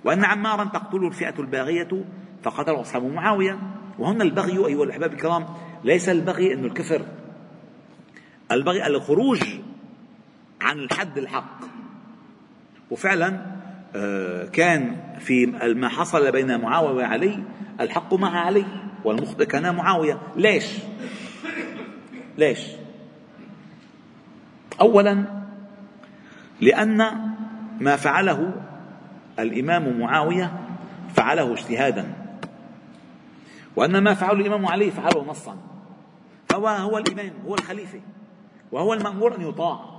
[0.06, 2.06] وأن عمارا تقتله الفئة الباغية
[2.44, 3.60] فقتل أصحاب معاوية.
[4.00, 5.46] وهنا البغي أيها الأحباب الكرام
[5.84, 7.02] ليس البغي أنه الكفر
[8.52, 9.44] البغي الخروج
[10.62, 11.71] عن الحد الحق.
[12.92, 13.42] وفعلا
[13.96, 17.44] آه، كان في ما حصل بين معاوية وعلي
[17.80, 18.66] الحق مع علي
[19.04, 20.20] والمخطئ كان معاوية.
[20.36, 20.66] ليش؟
[22.38, 22.60] ليش؟
[24.82, 25.26] أولا
[26.62, 26.98] لأن
[27.80, 28.54] ما فعله
[29.40, 30.54] الإمام معاوية
[31.16, 32.14] فعله اجتهادا.
[33.76, 35.58] وأن ما فعله الإمام علي فعله نصا.
[36.50, 38.00] فهو هو الإمام هو الخليفة
[38.72, 39.91] وهو المأمور أن يطاع.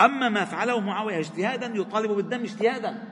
[0.00, 3.02] أما ما فعله معاوية اجتهادا يطالب بالدم اجتهادا.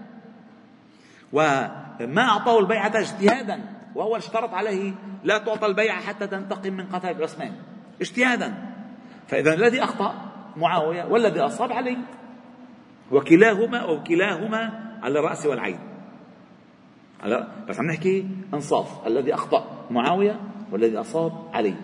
[1.32, 3.60] وما أعطاه البيعة اجتهادا
[3.94, 4.92] وهو اشترط عليه
[5.24, 7.52] لا تعطى البيعة حتى تنتقم من قتل عثمان.
[8.00, 8.54] اجتهادا.
[9.28, 10.14] فإذا الذي أخطأ
[10.56, 11.98] معاوية والذي أصاب علي
[13.10, 15.78] وكلاهما أو كلاهما على الرأس والعين.
[17.22, 19.06] على بس عم نحكي إنصاف.
[19.06, 20.40] الذي أخطأ معاوية
[20.72, 21.74] والذي أصاب علي.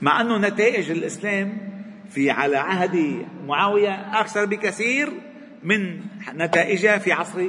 [0.00, 1.71] مع أنه نتائج الإسلام
[2.14, 5.12] في على عهد معاوية أكثر بكثير
[5.62, 6.00] من
[6.34, 7.48] نتائجها في عصر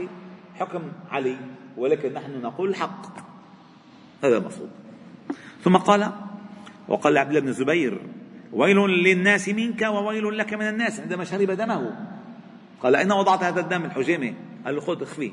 [0.56, 1.38] حكم علي
[1.78, 3.18] ولكن نحن نقول الحق
[4.24, 4.70] هذا المقصود
[5.64, 6.12] ثم قال
[6.88, 8.02] وقال عبد الله بن الزبير
[8.54, 11.96] ويل للناس منك وويل لك من الناس عندما شرب دمه.
[12.82, 14.34] قال أين وضعت هذا الدم الحجامة
[14.66, 15.32] قال له خذ اخفيه.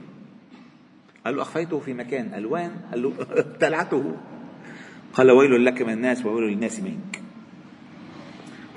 [1.25, 4.17] قال له أخفيته في مكان ألوان قال له ابتلعته
[5.15, 7.20] قال ويل لك من الناس وويل للناس منك.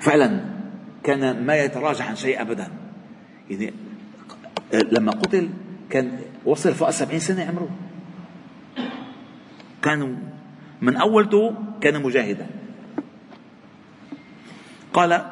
[0.04, 0.40] فعلا
[1.02, 2.68] كان ما يتراجع عن شيء أبدا.
[3.50, 3.72] يعني
[4.72, 5.48] لما قتل
[5.90, 7.70] كان وصل فوق سبعين سنة عمره.
[9.82, 10.18] كان
[10.80, 12.46] من أولته كان مجاهدا.
[14.92, 15.24] قال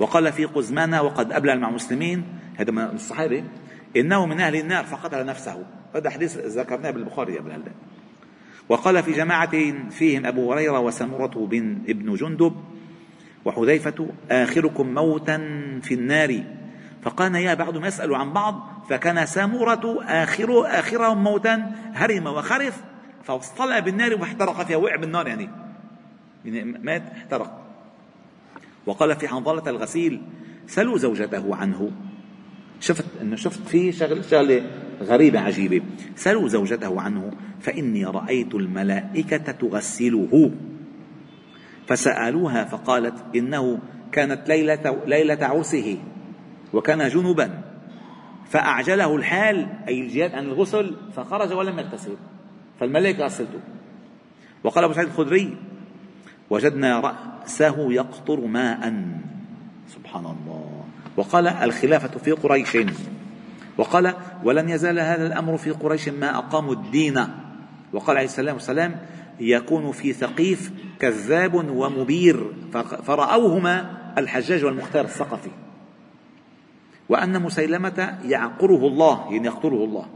[0.00, 2.24] وقال في قزمانة وقد أبلى مع المسلمين.
[2.56, 3.44] هذا من الصحابة
[3.96, 5.64] إنه من أهل النار فقتل نفسه.
[5.94, 7.72] هذا حديث ذكرناه بالبخاري قبل هلا
[8.68, 9.50] وقال في جماعة
[9.90, 12.52] فيهم أبو هريرة وسمرة بن ابن جندب
[13.48, 15.36] وحذيفة آخركم موتا
[15.82, 16.42] في النار.
[17.02, 22.82] فقال يا بعضهم يسأل عن بعض فكان سامورة آخر آخرهم موتا هرم وخرف
[23.24, 25.48] فاصطلع بالنار واحترق فيها وقع بالنار يعني.
[26.44, 27.64] يعني مات احترق.
[28.86, 30.22] وقال في حنظلة الغسيل
[30.66, 31.90] سلوا زوجته عنه.
[32.80, 34.62] شفت انه شفت في شغله شغلة
[35.02, 35.82] غريبة عجيبة.
[36.16, 37.30] سالوا زوجته عنه
[37.60, 40.50] فإني رأيت الملائكة تغسله.
[41.88, 43.78] فسألوها فقالت إنه
[44.12, 45.98] كانت ليلة ليلة عرسه
[46.72, 47.62] وكان جنبا.
[48.50, 52.16] فأعجله الحال أي الجهاد عن الغسل فخرج ولم يغتسل.
[52.80, 53.60] فالملائكة غسلته
[54.64, 55.56] وقال أبو سعيد الخدري
[56.50, 58.94] وجدنا رأسه يقطر ماء.
[59.88, 60.84] سبحان الله.
[61.16, 62.76] وقال الخلافة في قريش.
[63.78, 64.14] وقال
[64.44, 67.26] ولن يزال هذا الأمر في قريش ما أقاموا الدين.
[67.92, 69.00] وقال عليه السلام والسلام
[69.40, 72.52] يكون في ثقيف كذاب ومبير.
[73.02, 75.50] فرأوهما الحجاج والمختار الثقفي.
[77.08, 80.06] وأن مسيلمة يعقره الله يعني يقتله الله.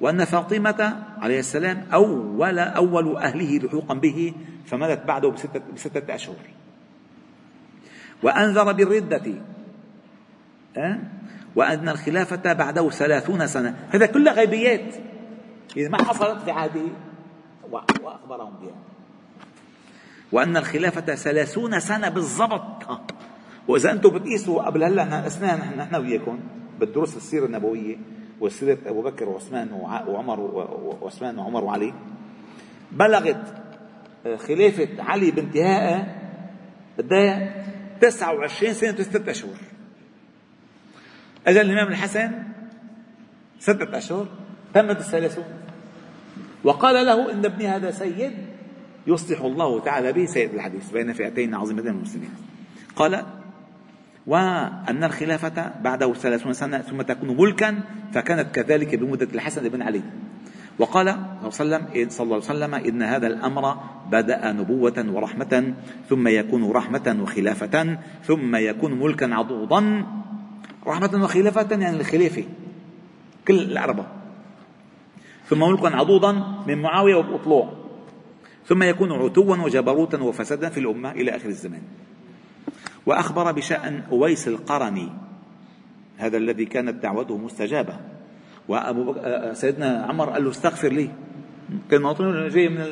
[0.00, 4.32] وأن فاطمة عليه السلام أول أول أهله لحوقا به
[4.66, 6.36] فماتت بعده بستة, بستة أشهر.
[8.22, 9.34] وأنذر بالردة
[10.76, 10.98] أه؟
[11.56, 13.76] وأن الخلافة بعده ثلاثون سنة.
[13.90, 14.94] هذا كلها غيبيات.
[15.76, 16.82] إذا ما حصلت في عهده
[17.72, 18.74] وأخبرهم بها.
[20.32, 23.00] وأن الخلافة ثلاثون سنة بالضبط.
[23.68, 26.40] وإذا أنتم بتقيسوا قبل هلا أثناء نحن نحن وياكم
[26.80, 27.96] بالدروس السيرة النبوية
[28.40, 30.40] وسيرة أبو بكر وعثمان وعمر
[31.00, 31.94] وعثمان وعمر وعلي.
[32.92, 33.54] بلغت
[34.26, 36.16] آه، خلافة علي بانتهاء
[36.98, 37.64] قدها
[38.00, 39.56] 29 سنة وستة أشهر.
[41.46, 42.32] أجل الإمام الحسن
[43.58, 44.26] ستة أشهر
[44.74, 45.63] تمت الثلاثون.
[46.64, 48.32] وقال له إن ابني هذا سيد
[49.06, 50.26] يصلح الله تعالى به.
[50.26, 52.30] سيد الحديث بين فئتين عظيمتين من المسلمين.
[52.96, 53.24] قال
[54.26, 57.80] وأن الخلافة بعده ثلاثون سنة ثم تكون ملكا
[58.12, 60.02] فكانت كذلك بمدة الحسن بن علي.
[60.78, 61.16] وقال
[61.50, 63.76] صلى الله عليه وسلم إن هذا الأمر
[64.10, 65.74] بدأ نبوة ورحمة
[66.08, 70.06] ثم يكون رحمة وخلافة ثم يكون ملكا عضوضا.
[70.86, 72.44] رحمة وخلافة يعني الخلافة
[73.48, 74.23] كل الأربعة
[75.48, 77.72] ثم ملكا عضوضا من معاوية وأطلوع.
[78.66, 81.82] ثم يكون عتوا وجبروتا وفسادا في الأمة إلى آخر الزمان.
[83.06, 85.08] وأخبر بشأن أويس القرني
[86.18, 87.96] هذا الذي كانت دعوته مستجابة.
[88.68, 89.18] وأبو بك...
[89.18, 91.10] آه، سيدنا عمر قال له استغفر لي.
[91.90, 92.86] كان مواطن جاي من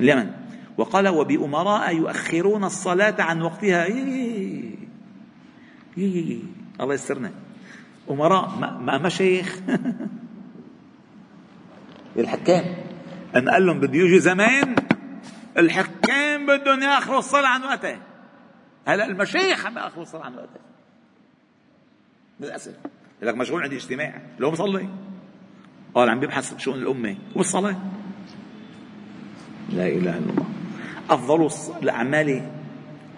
[0.00, 0.30] اليمن.
[0.78, 3.84] وقال وبأمراء يؤخرون الصلاة عن وقتها.
[3.84, 4.74] إيه
[5.98, 6.38] إيه
[6.80, 7.30] الله يسترنا
[8.10, 9.60] أمراء ما مشايخ
[12.20, 12.64] الحكام
[13.36, 14.74] أن قال لهم بده يجي زمان
[15.58, 17.98] الحكام بدهم ياخذوا الصلاة عن وقتها.
[18.86, 20.62] هلا المشايخ عم ياخذوا الصلاة عن وقتها.
[22.40, 22.74] للأسف.
[23.22, 24.22] لك مشغول عندي اجتماع.
[24.38, 24.88] لو مصلي
[25.94, 27.76] قال عم بيبحث شؤون الأمة والصلاة.
[29.70, 30.46] لا إله إلا الله.
[31.10, 31.50] أفضل
[31.82, 32.50] الأعمال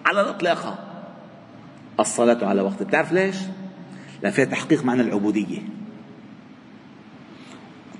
[0.05, 0.89] على الإطلاق.
[1.99, 2.83] الصلاة على وقت.
[2.83, 3.35] بتعرف ليش؟
[4.21, 5.59] لأن فيها تحقيق معنى العبودية.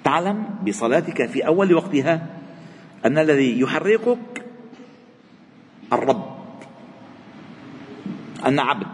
[0.04, 2.28] تعلم بصلاتك في أول وقتها
[3.06, 4.46] أن الذي يحركك
[5.94, 6.34] الرب
[8.46, 8.88] أن عبد.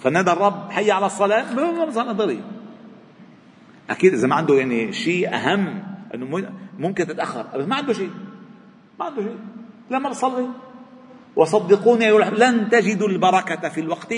[0.00, 1.54] فنادى الرب حي على الصلاة.
[2.12, 2.42] ضري
[3.90, 5.82] أكيد إذا ما عنده يعني شيء أهم
[6.14, 7.46] أنه ممكن تتأخر.
[7.58, 8.10] بس ما عنده شيء.
[9.00, 9.38] ما عنده شيء.
[9.90, 10.46] لما بصلي
[11.36, 14.14] وصدقوني لن تجدوا البركة في الوقت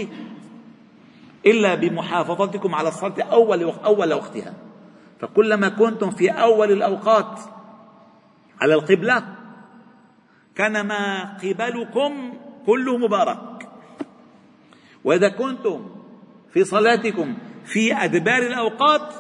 [1.46, 4.54] إلا بمحافظتكم على الصلاة أول وقت أول وقتها.
[5.22, 7.40] فكلما كنتم في أول الأوقات
[8.60, 9.36] على القبلة
[10.54, 12.32] كان ما قبلكم
[12.66, 13.68] كله مبارك.
[15.04, 15.90] وإذا كنتم
[16.52, 19.14] في صلاتكم في أدبار الأوقات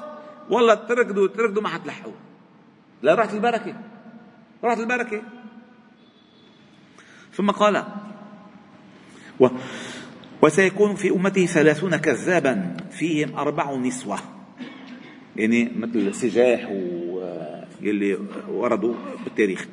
[0.50, 2.12] والله تركضوا تركضوا ما حتلحقوا.
[3.02, 3.74] لا راحت البركة
[4.64, 5.22] راحت البركة.
[7.32, 7.84] ثم قال
[9.40, 9.48] و
[10.42, 14.18] وسيكون في أمته ثلاثون كذابا فيهم أربع نسوة.
[15.36, 16.68] يعني مثل سجاح
[17.80, 18.18] يلي
[18.48, 19.68] وردوا بالتاريخ.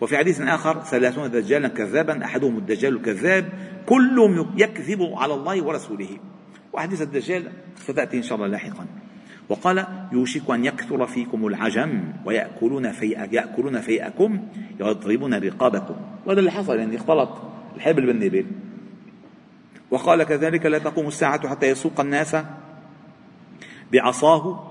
[0.00, 3.48] وفي حديث آخر ثلاثون دجالا كذابا أحدهم الدجال الكذاب
[3.86, 6.08] كلهم يكذب على الله ورسوله.
[6.72, 8.86] وحديث الدجال ستأتي إن شاء الله لاحقا.
[9.48, 14.40] وقال يوشك أن يكثر فيكم العجم ويأكلون في يأكلون فيئكم
[14.80, 15.96] يضربون رقابكم.
[16.26, 17.28] وهذا اللي حصل يعني اختلط
[17.76, 18.46] الحبل بالنبل
[19.90, 22.36] وقال كذلك لا تقوم الساعة حتى يسوق الناس
[23.92, 24.67] بعصاه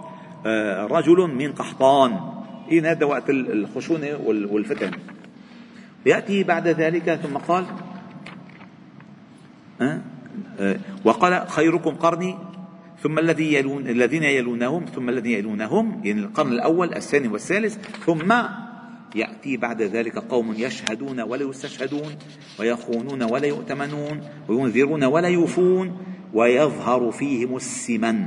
[0.91, 2.19] رجل من قحطان.
[2.71, 4.91] إن هذا وقت الخشونة والفتن؟
[6.05, 7.65] يأتي بعد ذلك ثم قال
[9.81, 10.01] آه،
[11.05, 12.35] وقال خيركم قرني.
[13.03, 18.33] ثم الذي يلون الذين يلونهم ثم الذين يلونهم يعني القرن الأول الثاني والثالث ثم
[19.15, 22.15] يأتي بعد ذلك قوم يشهدون ولا يستشهدون
[22.59, 25.97] ويخونون ولا يؤتمنون وينذرون ولا يوفون
[26.33, 28.25] ويظهر فيهم السمن.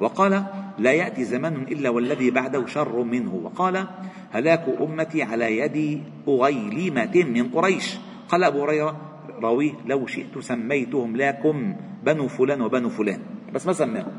[0.00, 0.44] وقال
[0.80, 3.34] لا يأتي زمان إلا والذي بعده شر منه.
[3.34, 3.86] وقال
[4.30, 7.98] هلاك أمتي على يد أغيلمة من قريش.
[8.28, 8.96] قال أبو هريرة
[9.42, 13.20] راويه لو شئت سميتهم لكم بنو فلان وبنو فلان.
[13.52, 14.12] بس ما سماهم.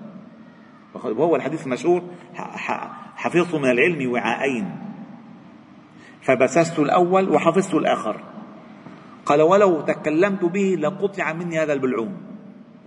[0.93, 2.01] وهو الحديث المشهور
[3.15, 4.65] حفظت من العلم وعاءين.
[6.21, 8.21] فبسست الأول وحفظت الآخر.
[9.25, 12.17] قال ولو تكلمت به لقطع مني هذا البلعوم.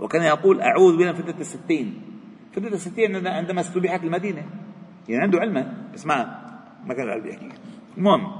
[0.01, 2.14] وكان يقول أعوذ بنا فتنة الستين.
[2.55, 4.47] فتنة الستين عندما استبيحت المدينة.
[5.09, 7.49] يعني عنده علما بس ما كان قلبي يحكي
[7.99, 8.33] المهم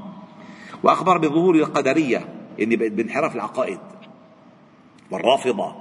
[0.83, 3.79] وأخبر بظهور القدرية يعني بانحراف العقائد
[5.11, 5.75] والرافضة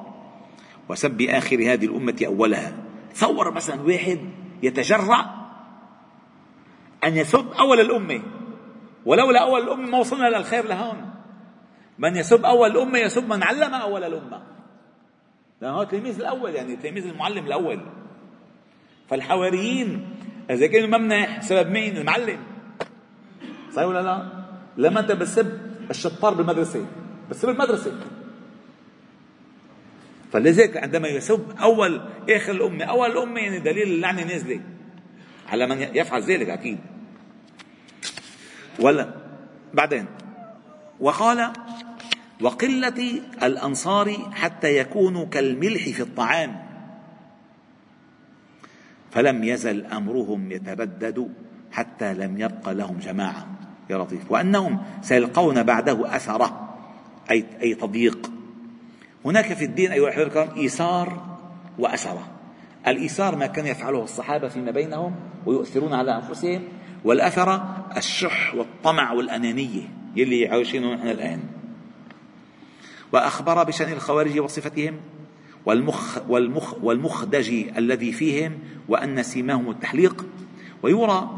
[0.89, 2.73] وسب آخر هذه الأمة أولها.
[3.13, 4.19] تصور مثلا واحد
[4.63, 5.49] يتجرأ
[7.03, 8.21] أن يسب أول الأمة.
[9.05, 11.09] ولولا أول الأمة ما وصلنا للخير لهون.
[11.99, 14.43] من يسب أول الأمة يسب من علم أول الأمة.
[15.61, 17.79] لأنه هو التلميذ الأول يعني تلميذ المعلم الأول.
[19.13, 20.05] فالحواريين
[20.49, 22.39] إذا كانوا ممنح سبب مين؟ المعلم.
[23.75, 24.43] صحيح ولا لا؟
[24.77, 25.59] لما أنت بتسب
[25.89, 26.85] الشطار بالمدرسة
[27.29, 27.91] بتسب المدرسة.
[30.31, 34.61] فلذلك عندما يسب أول آخر الأمة أول الأمة يعني دليل اللعنة نازلة.
[35.49, 36.79] على من يفعل ذلك أكيد.
[38.79, 39.09] ولا
[39.73, 40.05] بعدين
[40.99, 41.53] وقال
[42.41, 46.62] وقلة الأنصار حتى يكونوا كالملح في الطعام.
[49.13, 51.33] فلم يزل أمرهم يتبدد
[51.71, 53.47] حتى لم يبق لهم جماعة.
[53.89, 54.31] يا لطيف.
[54.31, 56.75] وأنهم سيلقون بعده أثرة
[57.31, 58.31] أي, أي تضييق.
[59.25, 61.37] هناك في الدين أيها الأحباب الكرام إيثار
[61.79, 62.27] وأثرة.
[62.87, 66.63] الإيثار ما كان يفعله الصحابة فيما بينهم ويؤثرون على أنفسهم
[67.05, 69.81] والأثرة الشح والطمع والأنانية
[70.15, 71.39] يلي عايشينه نحن الآن.
[73.11, 74.99] وأخبر بشأن الخوارج وصفتهم
[75.65, 78.59] والمخ والمخ والمخدج الذي فيهم
[78.89, 80.25] وأن سيماهم التحليق
[80.83, 81.29] ويرى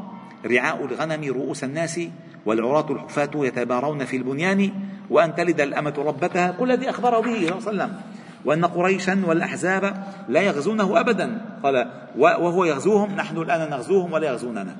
[0.45, 1.99] رعاء الغنم رؤوس الناس
[2.45, 4.71] والعراة الحفاة يتبارون في البنيان
[5.09, 8.01] وأن تلد الأمة ربتها كل الذي أخبره به صلى الله عليه وسلم
[8.45, 11.41] وأن قريشا والأحزاب لا يغزونه أبدا.
[11.63, 14.77] قال وهو يغزوهم نحن الآن نغزوهم ولا يغزوننا.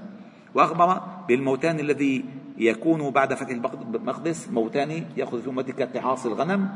[0.56, 2.26] وأخبر بالموتان الذي
[2.58, 6.70] يكون بعد فتح المقدس موتان يأخذ في أمتك قحاص الغنم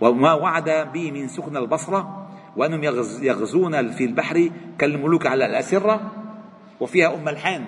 [0.00, 2.84] وما وعد به من سكن البصرة وأنهم
[3.22, 6.12] يغزون في البحر كالملوك على الأسرة
[6.80, 7.64] وفيها أم الحان.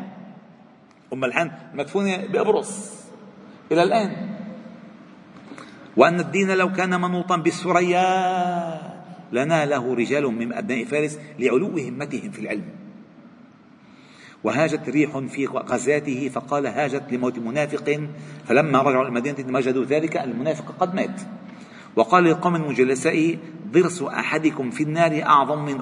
[1.12, 3.00] أم الحان مدفونة بأبرص
[3.72, 4.30] إلى الآن.
[5.96, 8.10] وأن الدين لو كان منوطا بالثريا
[9.32, 12.68] لناله رجال من أبناء فارس لعلو همتهم في العلم.
[14.44, 18.08] وهاجت ريح في غزاته فقال هاجت لموت منافق
[18.44, 21.20] فلما رجعوا المدينة وجدوا ذلك المنافق قد مات.
[21.96, 23.36] وقال لقوم من جلسائه
[23.72, 25.80] ضرس أحدكم في النار أعظم من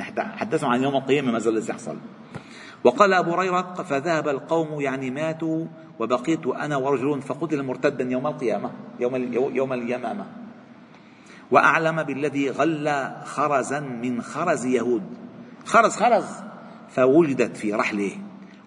[0.00, 0.18] أحد.
[0.18, 1.96] حدثهم عن يوم القيامة ما زال يحصل.
[2.84, 5.66] وقال أبو هريرة فذهب القوم يعني ماتوا
[5.98, 10.26] وبقيت أنا ورجل فقتل مرتدا يوم القيامة يوم, يوم اليمامة.
[11.50, 15.02] وأعلم بالذي غل خرزا من خرز يهود.
[15.64, 16.26] خرز خرز.
[16.88, 18.10] فولدت في رحله.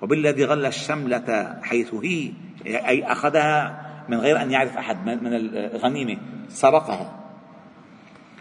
[0.01, 2.31] وبالذي غل الشملة حيث هي
[2.65, 6.17] أي أخذها من غير أن يعرف أحد من الغنيمة
[6.49, 7.21] سرقها.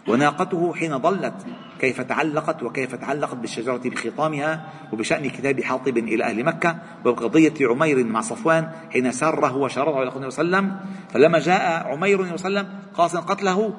[0.07, 1.33] وناقته حين ضلت
[1.79, 8.21] كيف تعلقت وكيف تعلقت بالشجرة بخطامها وبشأن كتاب حاطب إلى أهل مكة وبقضية عمير مع
[8.21, 10.79] صفوان حين سره وشرعه إلى النبي صلى الله عليه وسلم.
[11.09, 13.73] فلما جاء عمير صلى الله عليه وسلم قاصدا قتله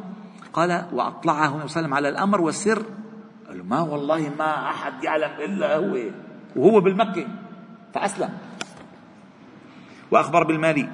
[0.52, 2.82] قال وأطلعه النبي صلى الله عليه وسلم على الأمر والسر.
[3.48, 5.96] قال ما والله ما أحد يعلم إلا هو.
[6.56, 7.26] وهو بالمكة.
[7.94, 8.30] فأسلم.
[10.10, 10.88] وأخبر بالمال.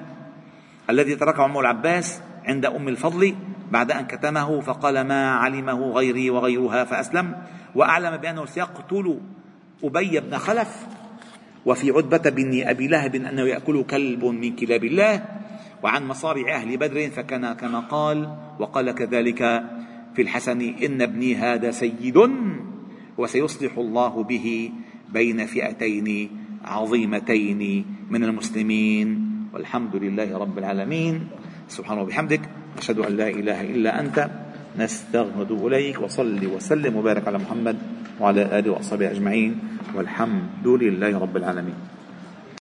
[0.89, 3.35] الذي تركه عمه العباس عند أم الفضل
[3.71, 7.35] بعد أن كتمه فقال ما علمه غيري وغيرها فأسلم.
[7.75, 9.19] وأعلم بأنه سيقتل
[9.83, 10.87] أبي بن خلف.
[11.65, 15.25] وفي عتبة بن أبي لهب أنه يأكل كلب من كلاب الله.
[15.83, 19.63] وعن مصارع أهل بدر فكان كما قال وقال كذلك
[20.15, 22.19] في الحسن إن ابني هذا سيد
[23.17, 24.71] وسيصلح الله به
[25.09, 26.29] بين فئتين
[26.65, 29.32] عظيمتين من المسلمين.
[29.53, 31.15] والحمد لله رب العالمين.
[31.69, 32.41] سبحانه وبحمدك
[32.81, 34.17] أشهد أن لا إله إلا أنت
[34.81, 37.77] نستغفر إليك وصل وسلم وبارك على محمد
[38.17, 39.51] وعلى آله وأصحابه أجمعين
[39.93, 41.92] والحمد لله رب العالمين.